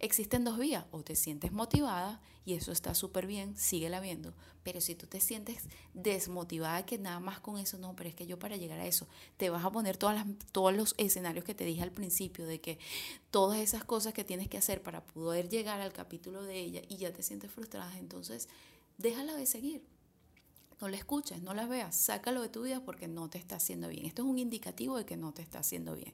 Existen 0.03 0.43
dos 0.43 0.57
vías, 0.57 0.85
o 0.89 1.03
te 1.03 1.15
sientes 1.15 1.51
motivada 1.51 2.19
y 2.43 2.55
eso 2.55 2.71
está 2.71 2.95
súper 2.95 3.27
bien, 3.27 3.55
síguela 3.55 3.99
viendo, 3.99 4.33
pero 4.63 4.81
si 4.81 4.95
tú 4.95 5.05
te 5.05 5.19
sientes 5.19 5.65
desmotivada 5.93 6.87
que 6.87 6.97
nada 6.97 7.19
más 7.19 7.39
con 7.39 7.59
eso, 7.59 7.77
no, 7.77 7.95
pero 7.95 8.09
es 8.09 8.15
que 8.15 8.25
yo 8.25 8.39
para 8.39 8.57
llegar 8.57 8.79
a 8.79 8.87
eso, 8.87 9.07
te 9.37 9.51
vas 9.51 9.63
a 9.63 9.71
poner 9.71 9.97
todas 9.97 10.15
las, 10.15 10.25
todos 10.51 10.73
los 10.73 10.95
escenarios 10.97 11.45
que 11.45 11.53
te 11.53 11.65
dije 11.65 11.83
al 11.83 11.91
principio, 11.91 12.47
de 12.47 12.59
que 12.59 12.79
todas 13.29 13.59
esas 13.59 13.83
cosas 13.83 14.15
que 14.15 14.23
tienes 14.23 14.47
que 14.47 14.57
hacer 14.57 14.81
para 14.81 15.05
poder 15.05 15.49
llegar 15.49 15.81
al 15.81 15.93
capítulo 15.93 16.41
de 16.41 16.59
ella 16.59 16.81
y 16.89 16.97
ya 16.97 17.13
te 17.13 17.21
sientes 17.21 17.51
frustrada, 17.51 17.95
entonces 17.99 18.49
déjala 18.97 19.35
de 19.35 19.45
seguir 19.45 19.83
no 20.81 20.89
la 20.89 20.97
escuches, 20.97 21.41
no 21.43 21.53
la 21.53 21.67
veas, 21.67 21.95
sácalo 21.95 22.41
de 22.41 22.49
tu 22.49 22.63
vida 22.63 22.81
porque 22.83 23.07
no 23.07 23.29
te 23.29 23.37
está 23.37 23.57
haciendo 23.57 23.87
bien. 23.87 24.05
Esto 24.05 24.23
es 24.23 24.27
un 24.27 24.39
indicativo 24.39 24.97
de 24.97 25.05
que 25.05 25.15
no 25.15 25.31
te 25.31 25.43
está 25.43 25.59
haciendo 25.59 25.95
bien. 25.95 26.13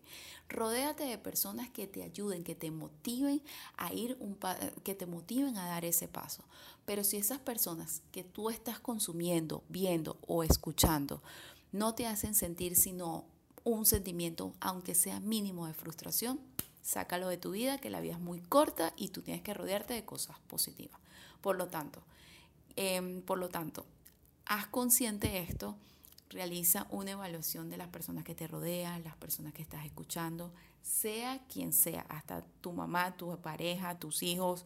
Rodéate 0.49 1.05
de 1.05 1.17
personas 1.17 1.69
que 1.69 1.87
te 1.87 2.03
ayuden, 2.03 2.43
que 2.43 2.55
te 2.55 2.69
motiven 2.69 3.41
a 3.77 3.93
ir 3.93 4.17
un 4.19 4.37
que 4.83 4.93
te 4.93 5.05
motiven 5.05 5.57
a 5.57 5.67
dar 5.67 5.85
ese 5.85 6.07
paso. 6.07 6.43
Pero 6.85 7.03
si 7.03 7.17
esas 7.17 7.39
personas 7.39 8.01
que 8.11 8.23
tú 8.23 8.49
estás 8.49 8.79
consumiendo, 8.79 9.63
viendo 9.69 10.17
o 10.27 10.43
escuchando 10.43 11.21
no 11.71 11.95
te 11.95 12.05
hacen 12.05 12.35
sentir 12.35 12.75
sino 12.75 13.25
un 13.63 13.85
sentimiento, 13.85 14.53
aunque 14.59 14.95
sea 14.95 15.19
mínimo 15.19 15.67
de 15.67 15.73
frustración, 15.73 16.39
sácalo 16.81 17.27
de 17.27 17.37
tu 17.37 17.51
vida, 17.51 17.77
que 17.77 17.89
la 17.89 17.99
vida 17.99 18.13
es 18.13 18.19
muy 18.19 18.39
corta 18.39 18.93
y 18.95 19.09
tú 19.09 19.21
tienes 19.21 19.43
que 19.43 19.53
rodearte 19.53 19.93
de 19.93 20.05
cosas 20.05 20.39
positivas. 20.47 20.99
Por 21.41 21.57
lo 21.57 21.67
tanto, 21.67 22.01
em, 22.77 23.21
por 23.21 23.37
lo 23.37 23.49
tanto, 23.49 23.85
haz 24.47 24.67
consciente 24.67 25.39
esto, 25.39 25.77
realiza 26.29 26.87
una 26.89 27.11
evaluación 27.11 27.69
de 27.69 27.77
las 27.77 27.87
personas 27.87 28.23
que 28.23 28.35
te 28.35 28.47
rodean, 28.47 29.03
las 29.03 29.15
personas 29.15 29.53
que 29.53 29.61
estás 29.61 29.85
escuchando, 29.85 30.53
sea 30.81 31.39
quien 31.47 31.73
sea, 31.73 32.05
hasta 32.09 32.45
tu 32.61 32.71
mamá, 32.71 33.15
tu 33.17 33.35
pareja, 33.41 33.99
tus 33.99 34.23
hijos, 34.23 34.65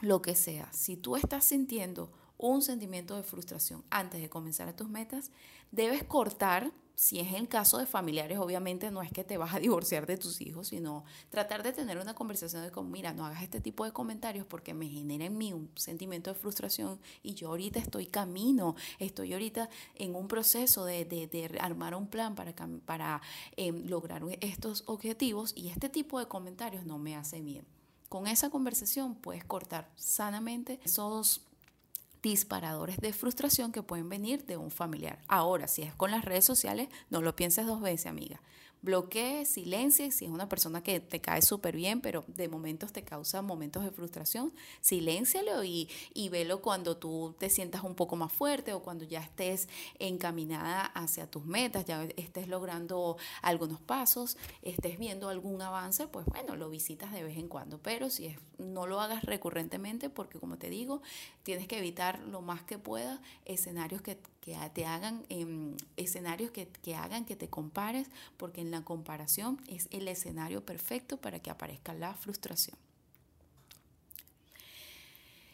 lo 0.00 0.22
que 0.22 0.34
sea. 0.34 0.72
Si 0.72 0.96
tú 0.96 1.16
estás 1.16 1.44
sintiendo 1.44 2.12
un 2.38 2.62
sentimiento 2.62 3.16
de 3.16 3.22
frustración 3.22 3.84
antes 3.90 4.20
de 4.20 4.28
comenzar 4.28 4.68
a 4.68 4.76
tus 4.76 4.88
metas, 4.88 5.30
debes 5.70 6.04
cortar 6.04 6.72
si 6.96 7.20
es 7.20 7.34
el 7.34 7.46
caso 7.46 7.76
de 7.76 7.84
familiares, 7.84 8.38
obviamente 8.38 8.90
no 8.90 9.02
es 9.02 9.12
que 9.12 9.22
te 9.22 9.36
vas 9.36 9.54
a 9.54 9.58
divorciar 9.60 10.06
de 10.06 10.16
tus 10.16 10.40
hijos, 10.40 10.68
sino 10.68 11.04
tratar 11.30 11.62
de 11.62 11.72
tener 11.72 11.98
una 11.98 12.14
conversación 12.14 12.62
de 12.62 12.72
como, 12.72 12.90
mira, 12.90 13.12
no 13.12 13.24
hagas 13.26 13.42
este 13.42 13.60
tipo 13.60 13.84
de 13.84 13.92
comentarios 13.92 14.46
porque 14.46 14.74
me 14.74 14.88
genera 14.88 15.26
en 15.26 15.36
mí 15.36 15.52
un 15.52 15.70
sentimiento 15.76 16.32
de 16.32 16.38
frustración 16.40 16.98
y 17.22 17.34
yo 17.34 17.48
ahorita 17.48 17.78
estoy 17.78 18.06
camino, 18.06 18.74
estoy 18.98 19.34
ahorita 19.34 19.68
en 19.94 20.14
un 20.14 20.26
proceso 20.26 20.86
de, 20.86 21.04
de, 21.04 21.58
armar 21.60 21.94
un 21.94 22.08
plan 22.08 22.34
para, 22.34 22.54
para 22.86 23.20
em, 23.56 23.86
lograr 23.86 24.22
estos 24.40 24.82
objetivos 24.86 25.52
y 25.54 25.68
este 25.68 25.90
tipo 25.90 26.18
de 26.18 26.26
comentarios 26.26 26.86
no 26.86 26.98
me 26.98 27.14
hace 27.14 27.42
bien. 27.42 27.66
Con 28.08 28.26
esa 28.26 28.50
conversación 28.50 29.16
puedes 29.16 29.44
cortar 29.44 29.90
sanamente 29.96 30.80
esos 30.84 31.42
disparadores 32.30 32.96
de 32.96 33.12
frustración 33.12 33.70
que 33.70 33.84
pueden 33.84 34.08
venir 34.08 34.44
de 34.46 34.56
un 34.56 34.72
familiar. 34.72 35.20
Ahora, 35.28 35.68
si 35.68 35.82
es 35.82 35.94
con 35.94 36.10
las 36.10 36.24
redes 36.24 36.44
sociales, 36.44 36.88
no 37.08 37.22
lo 37.22 37.36
pienses 37.36 37.66
dos 37.66 37.80
veces, 37.80 38.06
amiga. 38.06 38.40
Bloquee, 38.86 39.44
silencie, 39.44 40.10
si 40.12 40.24
es 40.24 40.30
una 40.30 40.48
persona 40.48 40.82
que 40.82 41.00
te 41.00 41.20
cae 41.20 41.42
súper 41.42 41.76
bien, 41.76 42.00
pero 42.00 42.24
de 42.28 42.48
momentos 42.48 42.92
te 42.92 43.02
causa 43.02 43.42
momentos 43.42 43.84
de 43.84 43.90
frustración, 43.90 44.54
siléncialo 44.80 45.64
y, 45.64 45.90
y 46.14 46.30
velo 46.30 46.62
cuando 46.62 46.96
tú 46.96 47.34
te 47.38 47.50
sientas 47.50 47.82
un 47.82 47.96
poco 47.96 48.16
más 48.16 48.32
fuerte 48.32 48.72
o 48.72 48.82
cuando 48.82 49.04
ya 49.04 49.20
estés 49.20 49.68
encaminada 49.98 50.86
hacia 50.86 51.28
tus 51.28 51.44
metas, 51.44 51.84
ya 51.84 52.04
estés 52.16 52.48
logrando 52.48 53.18
algunos 53.42 53.80
pasos, 53.80 54.38
estés 54.62 54.98
viendo 54.98 55.28
algún 55.28 55.60
avance, 55.60 56.06
pues 56.06 56.24
bueno, 56.26 56.54
lo 56.54 56.70
visitas 56.70 57.12
de 57.12 57.24
vez 57.24 57.36
en 57.36 57.48
cuando, 57.48 57.78
pero 57.78 58.08
si 58.08 58.26
es, 58.26 58.38
no 58.58 58.86
lo 58.86 59.00
hagas 59.00 59.24
recurrentemente 59.24 60.08
porque 60.08 60.38
como 60.38 60.58
te 60.58 60.70
digo, 60.70 61.02
tienes 61.42 61.66
que 61.66 61.78
evitar 61.78 62.20
lo 62.20 62.40
más 62.40 62.62
que 62.62 62.78
pueda 62.78 63.20
escenarios 63.44 64.00
que, 64.00 64.16
que 64.46 64.56
te 64.72 64.86
hagan, 64.86 65.26
em, 65.28 65.76
escenarios 65.96 66.52
que, 66.52 66.68
que 66.68 66.94
hagan 66.94 67.24
que 67.24 67.34
te 67.34 67.50
compares, 67.50 68.08
porque 68.36 68.60
en 68.60 68.70
la 68.70 68.84
comparación 68.84 69.60
es 69.66 69.88
el 69.90 70.06
escenario 70.06 70.64
perfecto 70.64 71.16
para 71.16 71.40
que 71.40 71.50
aparezca 71.50 71.94
la 71.94 72.14
frustración. 72.14 72.78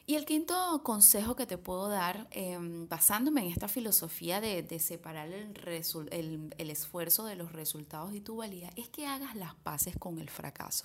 Y 0.05 0.17
el 0.17 0.27
quinto 0.27 0.83
consejo 0.83 1.37
que 1.37 1.47
te 1.47 1.57
puedo 1.57 1.89
dar, 1.89 2.29
em, 2.33 2.87
basándome 2.87 3.47
en 3.47 3.51
esta 3.51 3.67
filosofía 3.67 4.43
de, 4.43 4.79
separar 4.79 5.29
el, 5.29 6.51
el, 6.59 6.71
esfuerzo 6.71 7.25
de 7.25 7.35
los 7.35 7.53
resultados 7.53 8.15
y 8.15 8.21
tu 8.21 8.37
valía, 8.37 8.69
es 8.77 8.91
que 8.91 9.07
hagas 9.07 9.35
las 9.37 9.55
paces 9.55 9.97
con 9.99 10.19
el 10.19 10.29
fracaso. 10.29 10.85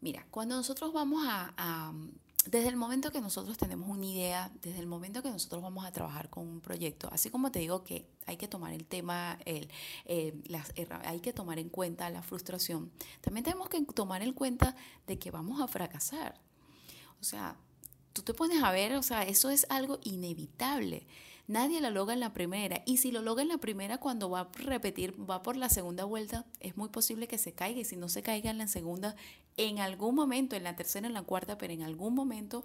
Mira, 0.00 0.26
cuando 0.30 0.56
nosotros 0.56 0.94
vamos 0.94 1.22
a, 1.26 1.92
desde 2.46 2.68
el 2.68 2.76
momento 2.76 3.10
que 3.10 3.20
nosotros 3.20 3.56
tenemos 3.56 3.88
una 3.88 4.06
idea, 4.06 4.52
desde 4.60 4.78
el 4.80 4.86
momento 4.86 5.22
que 5.22 5.30
nosotros 5.30 5.62
vamos 5.62 5.84
a 5.84 5.92
trabajar 5.92 6.28
con 6.30 6.46
un 6.46 6.60
proyecto, 6.60 7.08
así 7.12 7.30
como 7.30 7.50
te 7.50 7.58
digo 7.58 7.84
que 7.84 8.06
hay 8.26 8.36
que 8.36 8.48
tomar 8.48 8.72
el 8.72 8.84
tema, 8.84 9.38
el, 9.44 9.70
eh, 10.04 10.34
hay 11.04 11.20
que 11.20 11.32
tomar 11.32 11.58
en 11.58 11.68
cuenta 11.68 12.08
la 12.10 12.22
frustración, 12.22 12.90
también 13.20 13.44
tenemos 13.44 13.68
que 13.68 13.80
tomar 13.82 14.22
en 14.22 14.32
cuenta 14.32 14.76
de 15.06 15.18
que 15.18 15.30
vamos 15.30 15.60
a 15.60 15.68
fracasar. 15.68 16.40
O 17.20 17.24
sea, 17.24 17.56
tú 18.14 18.22
te 18.22 18.32
pones 18.32 18.62
a 18.62 18.70
ver, 18.70 18.94
o 18.94 19.02
sea, 19.02 19.24
eso 19.24 19.50
es 19.50 19.66
algo 19.68 19.98
inevitable. 20.04 21.06
Nadie 21.46 21.82
lo 21.82 21.90
logra 21.90 22.14
en 22.14 22.20
la 22.20 22.32
primera. 22.32 22.82
Y 22.86 22.96
si 22.96 23.12
lo 23.12 23.20
logra 23.20 23.42
en 23.42 23.48
la 23.48 23.58
primera, 23.58 23.98
cuando 23.98 24.30
va 24.30 24.40
a 24.40 24.48
repetir, 24.54 25.14
va 25.28 25.42
por 25.42 25.56
la 25.56 25.68
segunda 25.68 26.04
vuelta, 26.04 26.46
es 26.60 26.78
muy 26.78 26.88
posible 26.88 27.28
que 27.28 27.36
se 27.36 27.52
caiga. 27.52 27.80
Y 27.80 27.84
si 27.84 27.96
no 27.96 28.08
se 28.08 28.22
caiga 28.22 28.50
en 28.50 28.56
la 28.56 28.68
segunda, 28.68 29.14
en 29.58 29.80
algún 29.80 30.14
momento, 30.14 30.56
en 30.56 30.64
la 30.64 30.76
tercera, 30.76 31.06
en 31.06 31.12
la 31.12 31.22
cuarta, 31.22 31.58
pero 31.58 31.74
en 31.74 31.82
algún 31.82 32.14
momento 32.14 32.64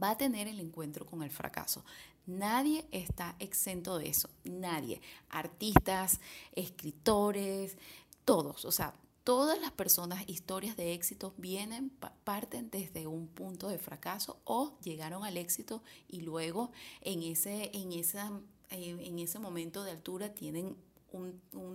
va 0.00 0.10
a 0.10 0.18
tener 0.18 0.46
el 0.46 0.60
encuentro 0.60 1.06
con 1.06 1.22
el 1.22 1.30
fracaso. 1.30 1.84
Nadie 2.26 2.86
está 2.92 3.34
exento 3.38 3.98
de 3.98 4.10
eso. 4.10 4.28
Nadie. 4.44 5.00
Artistas, 5.30 6.20
escritores, 6.52 7.76
todos. 8.24 8.64
O 8.66 8.72
sea, 8.72 8.94
Todas 9.26 9.60
las 9.60 9.72
personas, 9.72 10.22
historias 10.28 10.76
de 10.76 10.94
éxito 10.94 11.34
vienen, 11.36 11.90
parten 12.22 12.70
desde 12.70 13.08
un 13.08 13.26
punto 13.26 13.66
de 13.66 13.76
fracaso 13.76 14.38
o 14.44 14.78
llegaron 14.84 15.24
al 15.24 15.36
éxito 15.36 15.82
y 16.06 16.20
luego 16.20 16.70
en 17.00 17.24
ese, 17.24 17.72
en 17.74 17.90
esa, 17.90 18.30
en 18.70 19.18
ese 19.18 19.40
momento 19.40 19.82
de 19.82 19.90
altura 19.90 20.32
tienen 20.32 20.76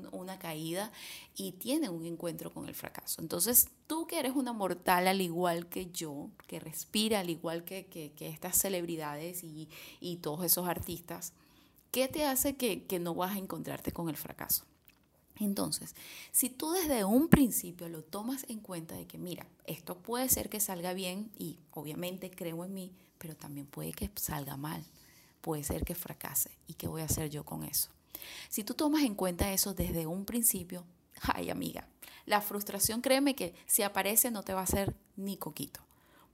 una 0.07 0.39
caída 0.39 0.93
y 1.35 1.51
tienen 1.51 1.91
un 1.91 2.05
encuentro 2.05 2.53
con 2.53 2.69
el 2.69 2.73
fracaso. 2.73 3.19
Entonces, 3.19 3.67
tú 3.85 4.07
que 4.07 4.19
eres 4.19 4.33
una 4.33 4.53
mortal 4.53 5.09
al 5.09 5.19
igual 5.19 5.67
que 5.67 5.91
yo, 5.91 6.29
que 6.47 6.61
respira 6.61 7.19
al 7.19 7.29
igual 7.29 7.65
que, 7.65 8.13
estas 8.21 8.59
celebridades 8.59 9.43
y, 9.43 10.19
todos 10.21 10.45
esos 10.45 10.69
artistas, 10.69 11.33
¿qué 11.91 12.07
te 12.07 12.23
hace 12.23 12.55
que 12.55 12.99
no 13.01 13.13
vas 13.13 13.35
a 13.35 13.39
encontrarte 13.39 13.91
con 13.91 14.07
el 14.07 14.15
fracaso? 14.15 14.70
Entonces, 15.43 15.95
si 16.31 16.49
tú 16.49 16.71
desde 16.71 17.03
un 17.03 17.27
principio 17.27 17.89
lo 17.89 18.03
tomas 18.03 18.45
en 18.47 18.59
cuenta 18.59 18.95
de 18.95 19.07
que, 19.07 19.17
mira, 19.17 19.47
esto 19.65 19.97
puede 19.97 20.29
ser 20.29 20.49
que 20.49 20.59
salga 20.59 20.93
bien 20.93 21.31
y 21.35 21.57
obviamente 21.71 22.29
creo 22.29 22.63
en 22.63 22.73
mí, 22.75 22.93
pero 23.17 23.35
también 23.35 23.65
puede 23.65 23.91
que 23.91 24.11
salga 24.15 24.55
mal, 24.55 24.85
puede 25.41 25.63
ser 25.63 25.83
que 25.83 25.95
fracase 25.95 26.51
y 26.67 26.75
qué 26.75 26.87
voy 26.87 27.01
a 27.01 27.05
hacer 27.05 27.31
yo 27.31 27.43
con 27.43 27.63
eso. 27.63 27.89
Si 28.49 28.63
tú 28.63 28.75
tomas 28.75 29.01
en 29.01 29.15
cuenta 29.15 29.51
eso 29.51 29.73
desde 29.73 30.05
un 30.05 30.25
principio, 30.25 30.85
ay 31.21 31.49
amiga, 31.49 31.87
la 32.27 32.41
frustración 32.41 33.01
créeme 33.01 33.35
que 33.35 33.55
si 33.65 33.81
aparece 33.81 34.29
no 34.29 34.43
te 34.43 34.53
va 34.53 34.59
a 34.59 34.65
hacer 34.65 34.95
ni 35.15 35.37
coquito, 35.37 35.81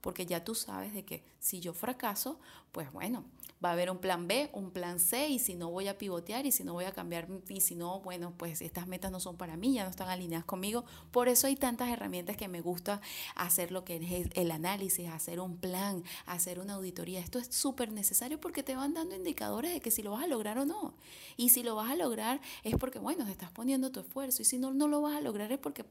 porque 0.08 0.24
ya 0.24 0.42
tú 0.42 0.54
sabes 0.54 0.94
de 0.94 1.04
que 1.04 1.22
si 1.38 1.60
yo 1.60 1.74
fracaso, 1.74 2.40
pues 2.72 2.90
bueno, 2.94 3.26
va 3.62 3.68
a 3.68 3.72
haber 3.72 3.90
un 3.90 3.98
plan 3.98 4.26
B, 4.26 4.48
un 4.54 4.70
plan 4.70 4.98
C, 5.00 5.28
y 5.28 5.38
si 5.38 5.54
no 5.54 5.70
voy 5.70 5.86
a 5.86 5.98
pivotear, 5.98 6.46
y 6.46 6.50
si 6.50 6.64
no 6.64 6.72
voy 6.72 6.86
a 6.86 6.92
cambiar, 6.92 7.28
y 7.50 7.60
si 7.60 7.74
no, 7.74 8.00
bueno, 8.00 8.32
pues 8.38 8.62
estas 8.62 8.86
metas 8.86 9.12
no 9.12 9.20
son 9.20 9.36
para 9.36 9.58
mí, 9.58 9.74
ya 9.74 9.84
no 9.84 9.90
están 9.90 10.08
alineadas 10.08 10.46
conmigo. 10.46 10.86
Por 11.10 11.28
eso 11.28 11.46
hay 11.46 11.56
tantas 11.56 11.90
herramientas 11.90 12.38
que 12.38 12.48
me 12.48 12.62
gusta 12.62 13.02
hacer 13.34 13.70
lo 13.70 13.84
que 13.84 13.96
es 13.96 14.30
el 14.32 14.50
análisis, 14.50 15.10
hacer 15.10 15.40
un 15.40 15.58
plan, 15.58 16.02
hacer 16.24 16.58
una 16.58 16.76
auditoría. 16.76 17.20
Esto 17.20 17.38
es 17.38 17.48
súper 17.48 17.92
necesario 17.92 18.40
porque 18.40 18.62
te 18.62 18.76
van 18.76 18.94
dando 18.94 19.14
indicadores 19.14 19.74
de 19.74 19.82
que 19.82 19.90
si 19.90 20.02
lo 20.02 20.12
vas 20.12 20.24
a 20.24 20.26
lograr 20.26 20.56
o 20.56 20.64
no. 20.64 20.94
Y 21.36 21.50
si 21.50 21.62
lo 21.62 21.74
vas 21.74 21.90
a 21.90 21.96
lograr 21.96 22.40
es 22.64 22.76
porque, 22.76 22.98
bueno, 22.98 23.26
te 23.26 23.32
estás 23.32 23.50
poniendo 23.50 23.92
tu 23.92 24.00
esfuerzo, 24.00 24.40
y 24.40 24.46
si 24.46 24.56
no, 24.56 24.72
no 24.72 24.88
lo 24.88 25.02
vas 25.02 25.18
a 25.18 25.20
lograr 25.20 25.52
es 25.52 25.58
porque 25.58 25.84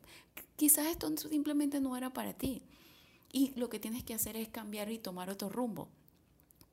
quizás 0.56 0.88
esto 0.88 1.16
simplemente 1.18 1.80
no 1.80 1.96
era 1.96 2.12
para 2.12 2.34
ti. 2.34 2.64
Y 3.32 3.54
lo 3.56 3.70
que 3.70 3.80
tienes 3.80 4.04
que 4.04 4.14
hacer 4.14 4.36
es 4.38 4.50
cambiar 4.50 4.92
y 4.92 5.00
tomar 5.00 5.30
otro 5.30 5.50
rumbo 5.50 5.90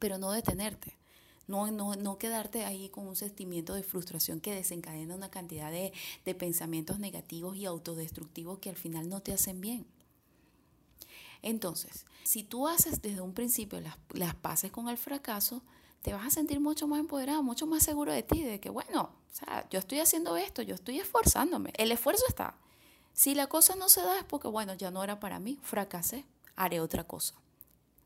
pero 0.05 0.19
no 0.19 0.33
detenerte. 0.33 0.99
No, 1.47 1.71
no, 1.71 1.95
no, 1.97 2.19
quedarte 2.19 2.67
ahí 2.67 2.91
con 2.91 3.07
un 3.07 3.17
sentimiento 3.17 3.73
de 3.73 3.83
frustración 3.83 4.39
que 4.39 4.55
desencadena 4.55 5.15
una 5.15 5.31
cantidad 5.31 5.71
de, 5.71 5.95
pensamientos 6.35 6.99
negativos 6.99 7.57
y 7.57 7.65
autodestructivos 7.65 8.59
que 8.59 8.69
al 8.69 8.77
final 8.77 9.09
no 9.09 9.21
te 9.21 9.33
hacen 9.33 9.63
bien. 9.63 9.87
Entonces, 11.41 12.05
si 12.25 12.43
tú 12.43 12.69
haces 12.69 13.01
desde 13.01 13.23
un 13.23 13.33
principio 13.33 13.81
las, 13.81 13.97
las 14.11 14.35
paces 14.35 14.71
con 14.71 14.91
el 14.91 14.99
fracaso, 14.99 15.63
te 16.03 16.13
vas 16.13 16.27
a 16.27 16.31
sentir 16.31 16.61
mucho 16.61 16.87
más 16.87 17.01
empoderado, 17.01 17.43
mucho 17.43 17.67
más 17.67 17.83
seguro 17.83 18.13
de 18.13 18.23
ti, 18.23 18.43
de 18.43 18.61
que, 18.61 18.69
bueno, 18.69 19.11
o 19.33 19.35
sea, 19.35 19.67
yo 19.71 19.79
estoy 19.79 20.01
haciendo 20.01 20.37
esto, 20.37 20.61
yo 20.61 20.75
estoy 20.75 20.99
esforzándome. 20.99 21.73
El 21.79 21.93
esfuerzo 21.93 22.25
está. 22.29 22.59
Si 23.15 23.35
la 23.35 23.47
cosa 23.47 23.75
no 23.75 23.89
se 23.89 24.03
da 24.03 24.19
es 24.19 24.25
porque, 24.25 24.49
bueno, 24.49 24.75
ya 24.75 24.91
no 24.91 25.03
era 25.03 25.19
para 25.19 25.41
mí, 25.41 25.59
fracasé, 25.63 26.27
haré 26.57 26.81
otra 26.81 27.05
cosa. 27.05 27.35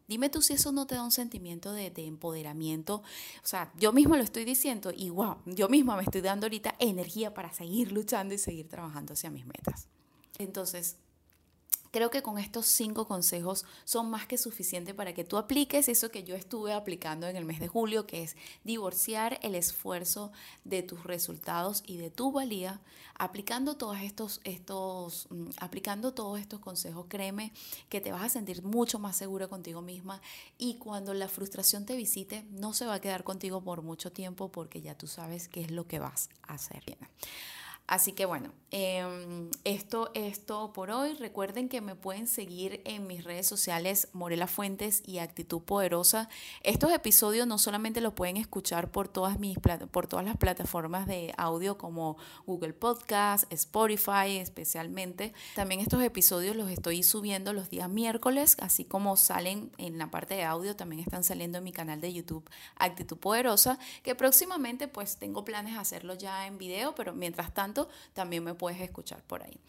Dime 0.08 0.30
tú 0.30 0.40
si 0.40 0.54
eso 0.54 0.72
no 0.72 0.87
te 0.87 0.94
da 0.94 1.02
un 1.02 1.11
sentimiento 1.11 1.72
de, 1.72 1.92
empoderamiento. 1.96 3.02
O 3.44 3.46
sea, 3.46 3.70
yo 3.76 3.92
misma 3.92 4.16
lo 4.16 4.22
estoy 4.22 4.46
diciendo 4.46 4.90
y 4.94 5.11
wow, 5.11 5.37
yo 5.44 5.68
misma 5.68 5.96
me 5.96 6.02
estoy 6.02 6.22
dando 6.22 6.46
ahorita 6.46 6.74
energía 6.78 7.34
para 7.34 7.52
seguir 7.52 7.92
luchando 7.92 8.34
y 8.34 8.38
seguir 8.38 8.68
trabajando 8.68 9.12
hacia 9.12 9.30
mis 9.30 9.44
metas. 9.44 9.87
Entonces, 10.38 10.96
Creo 11.90 12.11
que 12.11 12.22
con 12.22 12.38
estos 12.38 12.66
cinco 12.66 13.07
consejos 13.07 13.64
son 13.85 14.11
más 14.11 14.27
que 14.27 14.38
suficientes 14.38 14.94
para 14.94 15.14
que 15.14 15.24
tú 15.24 15.37
apliques 15.37 15.88
eso 15.88 16.11
que 16.11 16.24
yo 16.24 16.35
estuve 16.35 16.72
aplicando 16.72 17.27
en 17.27 17.37
el 17.37 17.44
mes 17.44 17.61
de 17.61 17.68
julio, 17.68 18.07
que 18.07 18.22
es 18.22 18.37
divorciar 18.64 19.38
el 19.42 19.55
esfuerzo 19.55 20.33
de 20.64 20.83
tus 20.83 21.05
resultados 21.05 21.83
y 21.87 21.96
de 21.96 22.11
tu 22.11 22.33
valía, 22.33 22.81
aplicando 23.14 23.77
todos 23.77 23.98
estos, 24.01 24.40
estos, 24.44 25.27
mm, 25.31 25.51
aplicando 25.59 26.14
todos 26.14 26.40
estos 26.40 26.61
consejos, 26.61 27.07
créeme 27.09 27.53
que 27.88 28.01
te 28.01 28.12
vas 28.12 28.22
a 28.22 28.29
sentir 28.29 28.62
mucho 28.62 28.98
más 28.98 29.16
segura 29.16 29.48
contigo 29.48 29.83
misma 29.83 30.20
y 30.57 30.74
cuando 30.74 31.14
la 31.14 31.29
frustración 31.29 31.87
te 31.87 31.96
visite, 31.96 32.44
no 32.51 32.72
se 32.72 32.87
va 32.87 32.94
a 32.94 33.01
quedar 33.01 33.24
contigo 33.24 33.62
por 33.62 33.83
mucho 33.83 34.12
tiempo 34.12 34.51
porque 34.51 34.81
ya 34.81 34.96
tú 34.96 35.07
sabes 35.07 35.48
qué 35.48 35.62
es 35.62 35.70
lo 35.70 35.87
que 35.87 35.98
vas 35.98 36.29
a 36.42 36.55
hacer. 36.55 36.79
Así 37.88 38.12
que 38.12 38.27
bueno, 38.27 38.53
em, 38.70 39.51
esto 39.64 40.11
es 40.12 40.44
todo 40.44 40.74
por 40.74 40.90
hoy. 40.90 41.14
Recuerden 41.14 41.70
que 41.70 41.81
me 41.81 41.94
pueden 41.94 42.27
seguir 42.27 42.83
en 42.85 43.07
mis 43.07 43.24
redes 43.24 43.46
sociales 43.46 44.09
Morela 44.12 44.46
Fuentes 44.46 45.03
y 45.07 45.20
Actitud 45.20 45.62
Poderosa. 45.62 46.29
Estos 46.62 46.92
episodios 46.92 47.46
no 47.46 47.57
solamente 47.57 48.03
los 48.03 48.12
pueden 48.12 48.37
escuchar 48.37 48.90
por 48.90 49.09
todas, 49.09 49.38
mis, 49.38 49.57
por 49.90 50.07
todas 50.07 50.27
las 50.27 50.37
plataformas 50.37 51.07
de 51.07 51.33
audio 51.38 51.79
como 51.79 52.18
Google 52.44 52.74
Podcast, 52.74 53.51
Spotify 53.51 54.37
especialmente. 54.37 55.33
También 55.55 55.81
estos 55.81 56.03
episodios 56.03 56.55
los 56.55 56.70
estoy 56.70 57.03
subiendo 57.03 57.55
los 57.55 57.70
días 57.70 57.88
miércoles, 57.88 58.59
así 58.61 58.85
como 58.85 59.16
salen 59.16 59.72
en 59.79 59.96
la 59.96 60.11
parte 60.11 60.35
de 60.35 60.44
audio, 60.44 60.77
también 60.77 61.01
están 61.01 61.24
saliendo 61.24 61.57
en 61.57 61.64
mi 61.64 61.72
canal 61.72 62.03
de 62.03 62.12
YouTube 62.12 62.44
Actitud 62.77 63.16
Poderosa, 63.16 63.79
que 64.03 64.14
próximamente 64.14 64.88
pues 64.88 65.16
tengo 65.16 65.42
planes 65.42 65.72
de 65.72 65.81
hacerlo 65.81 66.12
ya 66.12 66.46
en 66.46 66.59
video, 66.59 66.94
pero 66.94 67.14
mientras 67.14 67.55
tanto 67.55 67.77
también 68.12 68.42
me 68.42 68.54
puedes 68.54 68.80
escuchar 68.80 69.22
por 69.22 69.42
ahí. 69.42 69.60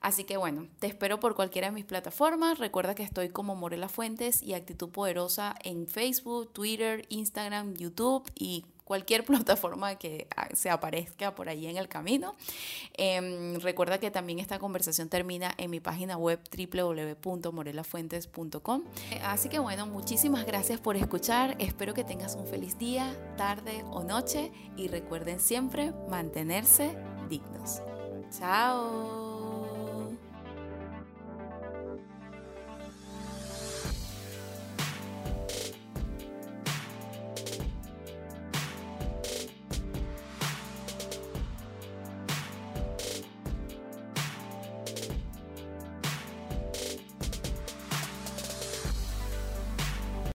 Así 0.00 0.24
que 0.24 0.36
bueno, 0.36 0.66
te 0.78 0.86
espero 0.86 1.18
por 1.18 1.34
cualquiera 1.34 1.68
de 1.68 1.72
mis 1.72 1.84
plataformas. 1.84 2.58
Recuerda 2.58 2.94
que 2.94 3.02
estoy 3.02 3.30
como 3.30 3.56
Morela 3.56 3.88
Fuentes 3.88 4.40
y 4.42 4.52
Actitud 4.54 4.90
Poderosa 4.90 5.56
en 5.64 5.88
Facebook, 5.88 6.52
Twitter, 6.52 7.04
Instagram, 7.08 7.74
YouTube 7.74 8.30
y 8.36 8.64
cualquier 8.84 9.24
plataforma 9.24 9.96
que 9.96 10.28
ah, 10.36 10.46
se 10.54 10.70
aparezca 10.70 11.34
por 11.34 11.48
ahí 11.48 11.66
en 11.66 11.76
el 11.76 11.88
camino. 11.88 12.36
Em, 12.94 13.58
recuerda 13.60 13.98
que 13.98 14.12
también 14.12 14.38
esta 14.38 14.60
conversación 14.60 15.08
termina 15.08 15.52
en 15.58 15.68
mi 15.70 15.80
página 15.80 16.16
web 16.16 16.38
www.morelafuentes.com. 16.56 18.84
Así 19.22 19.48
que 19.48 19.58
bueno, 19.58 19.86
muchísimas 19.86 20.46
gracias 20.46 20.78
por 20.80 20.96
escuchar. 20.96 21.56
Espero 21.58 21.92
que 21.92 22.04
tengas 22.04 22.36
un 22.36 22.46
feliz 22.46 22.78
día, 22.78 23.16
tarde 23.36 23.82
o 23.90 24.04
noche 24.04 24.52
y 24.76 24.86
recuerden 24.86 25.40
siempre 25.40 25.92
mantenerse 26.08 27.17
Chao. 28.30 29.27